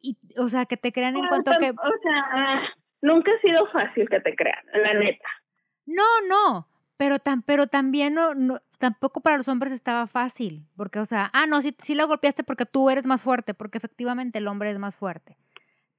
[0.00, 1.70] Y, o sea, que te crean en Ah, cuanto que...
[1.70, 2.60] O sea, ah,
[3.00, 5.28] nunca ha sido fácil que te crean, la neta.
[5.86, 10.98] No, no, pero, tan, pero también no, no- tampoco para los hombres estaba fácil, porque,
[10.98, 14.38] o sea, ah, no, sí, sí la golpeaste porque tú eres más fuerte, porque efectivamente
[14.38, 15.36] el hombre es más fuerte.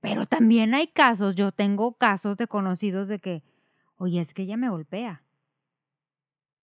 [0.04, 3.41] Pero también hay casos, yo tengo casos de conocidos de que,
[3.95, 5.24] oye, es que ella me golpea.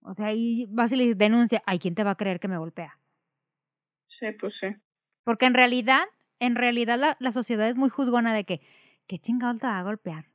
[0.03, 2.47] O sea, y vas y le dices, denuncia, ay, ¿quién te va a creer que
[2.47, 2.99] me golpea?
[4.19, 4.67] Sí, pues sí.
[5.23, 6.03] Porque en realidad,
[6.37, 8.61] en realidad la, la sociedad es muy juzgona de que,
[9.07, 10.25] ¿qué chingado te va a golpear?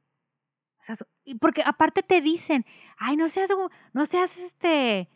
[0.80, 0.96] O sea,
[1.40, 2.66] porque aparte te dicen,
[2.98, 3.50] ay, no seas,
[3.92, 5.08] no seas este,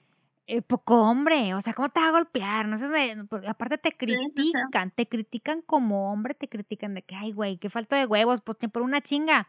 [0.53, 2.67] eh, poco hombre, o sea, ¿cómo te va a golpear?
[2.67, 7.33] No de- porque aparte te critican, te critican como hombre, te critican de que, ay,
[7.33, 9.47] güey, qué falta de huevos, pues por una chinga.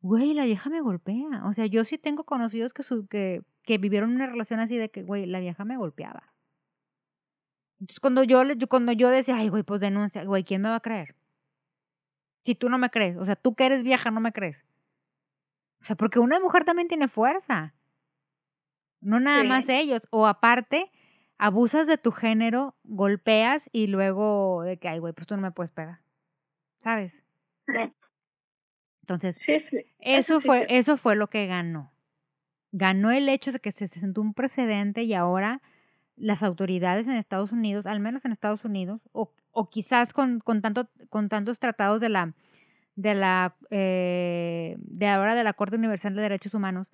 [0.00, 1.44] Güey, la vieja me golpea.
[1.46, 4.90] O sea, yo sí tengo conocidos que, su, que, que vivieron una relación así de
[4.90, 6.32] que, güey, la vieja me golpeaba.
[7.80, 10.68] Entonces, cuando yo, le- yo- cuando yo decía, ay, güey, pues denuncia, güey, ¿quién me
[10.68, 11.14] va a creer?
[12.44, 14.56] Si tú no me crees, o sea, tú que eres vieja no me crees.
[15.80, 17.74] O sea, porque una mujer también tiene fuerza.
[19.00, 20.06] No nada más ellos.
[20.10, 20.90] O aparte,
[21.38, 25.52] abusas de tu género, golpeas y luego de que, ay, güey, pues tú no me
[25.52, 26.00] puedes pegar.
[26.80, 27.22] ¿Sabes?
[29.02, 29.38] Entonces,
[30.00, 31.92] eso, fue, eso fue lo que ganó.
[32.72, 35.62] Ganó el hecho de que se, sentó un precedente y ahora
[36.16, 40.60] las autoridades en Estados Unidos, al menos en Estados Unidos, o, o quizás con, con,
[40.60, 42.34] tanto, con tantos tratados de la,
[42.96, 46.88] de la, eh, de ahora de la Corte Universal de Derechos Humanos,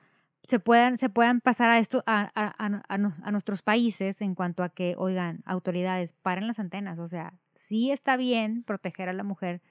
[0.47, 4.68] se puedan, se puedan pasar a esto, a, a, a, nuestros países en cuanto a
[4.68, 6.99] que, oigan, autoridades, paren las antenas.
[6.99, 9.62] O sea, sí está bien proteger a la mujer,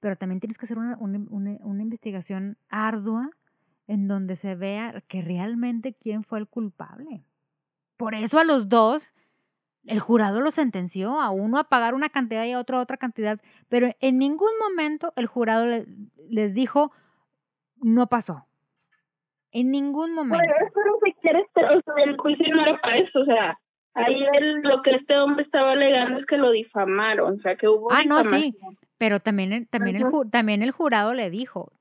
[0.00, 3.30] pero también tienes que hacer una, una, una investigación ardua
[3.86, 7.24] en donde se vea que realmente quién fue el culpable.
[7.96, 9.08] Por eso a los dos
[9.84, 13.40] el jurado lo sentenció a uno a pagar una cantidad y a otro otra cantidad,
[13.70, 15.66] pero en ningún momento el jurado
[16.28, 16.92] les dijo
[17.80, 18.47] no pasó.
[19.52, 20.44] En ningún momento.
[20.44, 23.58] Bueno, eso lo que quieres, pero el juicio no era para eso, o sea,
[23.94, 24.20] ahí
[24.62, 28.04] lo que este hombre estaba alegando es que lo difamaron, o sea, que hubo Ah,
[28.04, 28.54] no, sí,
[28.98, 31.72] pero también, también, el, también el jurado le dijo,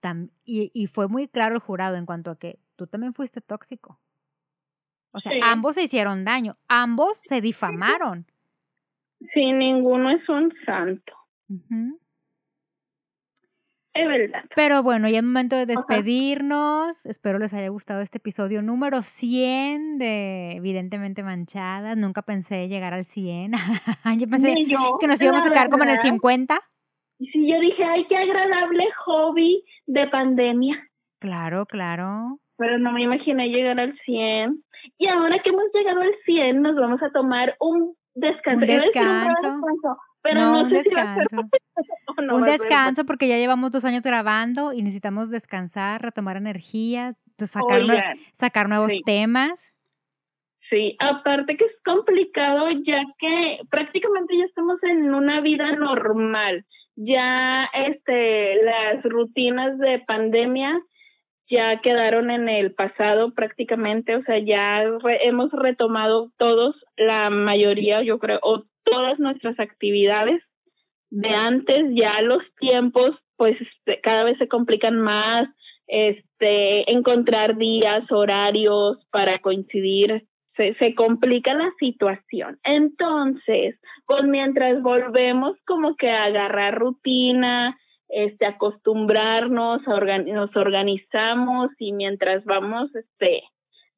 [0.45, 3.99] y, y fue muy claro el jurado en cuanto a que tú también fuiste tóxico.
[5.11, 8.27] O sea, ambos se hicieron daño, ambos se difamaron.
[9.33, 11.13] Sí, ninguno es un santo.
[13.97, 14.43] Es verdad.
[14.55, 17.03] Pero bueno, ya es momento de despedirnos.
[17.03, 21.97] Espero les haya gustado este episodio número 100 de Evidentemente Manchadas.
[21.97, 23.53] Nunca pensé llegar al 100.
[24.19, 24.53] yo pensé
[24.99, 26.61] que nos íbamos a quedar como en el 50.
[27.19, 30.77] Sí, yo dije, ay, qué agradable hobby de pandemia.
[31.19, 32.39] Claro, claro.
[32.57, 34.63] Pero no me imaginé llegar al 100.
[34.99, 38.61] Y ahora que hemos llegado al 100, nos vamos a tomar un descanso.
[38.61, 39.97] Un descanso.
[40.27, 41.49] Pero no, un descanso.
[42.33, 47.15] un descanso porque ya llevamos dos años grabando y necesitamos descansar, retomar energías,
[47.45, 47.81] sacar,
[48.33, 49.59] sacar nuevos temas.
[50.69, 56.65] Sí, aparte que es complicado ya que prácticamente ya estamos en una vida normal.
[56.95, 60.77] Ya este las rutinas de pandemia
[61.49, 64.83] ya quedaron en el pasado prácticamente, o sea, ya
[65.21, 70.41] hemos retomado todos, la mayoría, yo creo, o todas nuestras actividades
[71.09, 75.47] de antes, ya los tiempos, pues este, cada vez se complican más,
[75.87, 80.25] este, encontrar días, horarios para coincidir,
[80.55, 82.59] se, se complica la situación.
[82.63, 87.77] Entonces, pues mientras volvemos como que a agarrar rutina,
[88.09, 93.43] este acostumbrarnos, a nos organizamos y mientras vamos este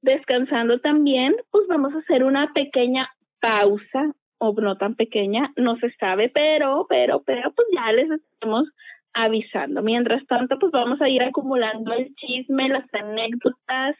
[0.02, 3.10] descansando también, pues vamos a hacer una pequeña
[3.40, 8.68] pausa o no tan pequeña, no se sabe, pero pero pero pues ya les estamos
[9.14, 9.82] avisando.
[9.82, 13.96] Mientras tanto, pues vamos a ir acumulando el chisme, las anécdotas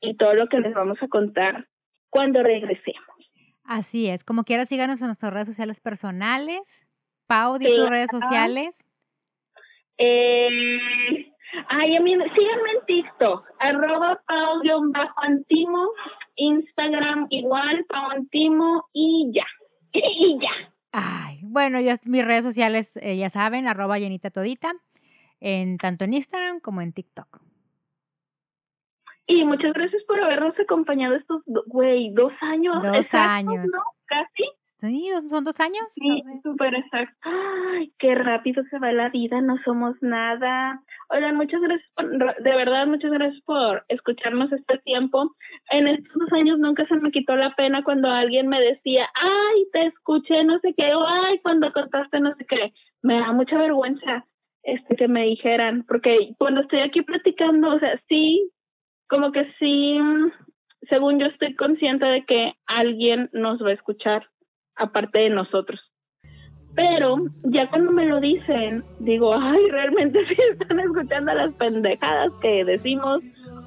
[0.00, 1.66] y todo lo que les vamos a contar
[2.10, 3.02] cuando regresemos.
[3.64, 6.60] Así es, como quieras síganos en nuestras redes sociales personales.
[7.26, 8.74] Pau, di tus redes sociales.
[9.96, 11.32] Eh,
[11.68, 15.88] ay, a mí, síganme en TikTok, arroba pau-antimo,
[16.36, 19.46] Instagram igual, pau-antimo y ya,
[19.92, 20.72] y ya.
[20.92, 24.72] Ay, bueno, ya mis redes sociales eh, ya saben, arroba llenita todita,
[25.40, 27.40] en, tanto en Instagram como en TikTok.
[29.26, 32.82] Y muchas gracias por habernos acompañado estos, güey, dos años.
[32.82, 33.66] Dos años.
[33.66, 33.82] ¿no?
[34.04, 34.44] Casi.
[34.86, 35.82] Sí, son dos años.
[35.94, 37.16] Sí, súper exacto.
[37.22, 40.82] Ay, qué rápido se va la vida, no somos nada.
[41.08, 45.34] Oigan, muchas gracias, por, de verdad, muchas gracias por escucharnos este tiempo.
[45.70, 49.66] En estos dos años nunca se me quitó la pena cuando alguien me decía, ay,
[49.72, 52.74] te escuché, no sé qué, o ay, cuando contaste, no sé qué.
[53.02, 54.26] Me da mucha vergüenza
[54.64, 58.50] este que me dijeran, porque cuando estoy aquí platicando, o sea, sí,
[59.08, 59.98] como que sí,
[60.90, 64.28] según yo estoy consciente de que alguien nos va a escuchar
[64.76, 65.80] aparte de nosotros.
[66.74, 72.64] Pero ya cuando me lo dicen, digo, ay, realmente sí están escuchando las pendejadas que
[72.64, 73.20] decimos,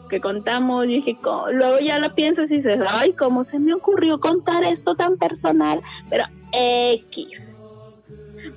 [0.10, 0.86] que contamos.
[0.86, 1.18] Y dije,
[1.54, 5.80] luego ya la piensas y dices, ay, ¿cómo se me ocurrió contar esto tan personal?
[6.10, 7.28] Pero X.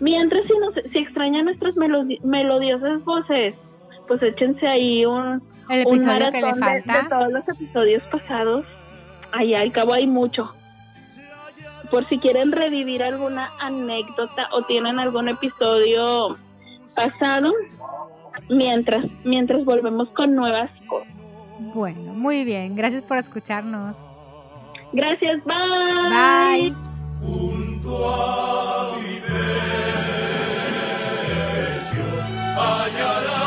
[0.00, 3.56] Mientras si, nos, si extrañan nuestras melodiosas voces,
[4.08, 8.64] pues échense ahí un, un maratón de, de, todos los episodios pasados.
[9.32, 10.52] Ahí al cabo hay mucho
[11.90, 16.36] por si quieren revivir alguna anécdota o tienen algún episodio
[16.94, 17.52] pasado
[18.48, 21.12] mientras mientras volvemos con nuevas cosas.
[21.74, 23.96] Bueno, muy bien, gracias por escucharnos.
[24.92, 26.72] Gracias, bye.
[32.56, 33.39] Bye.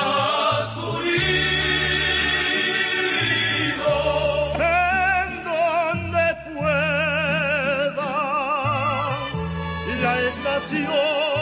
[10.42, 11.33] La estación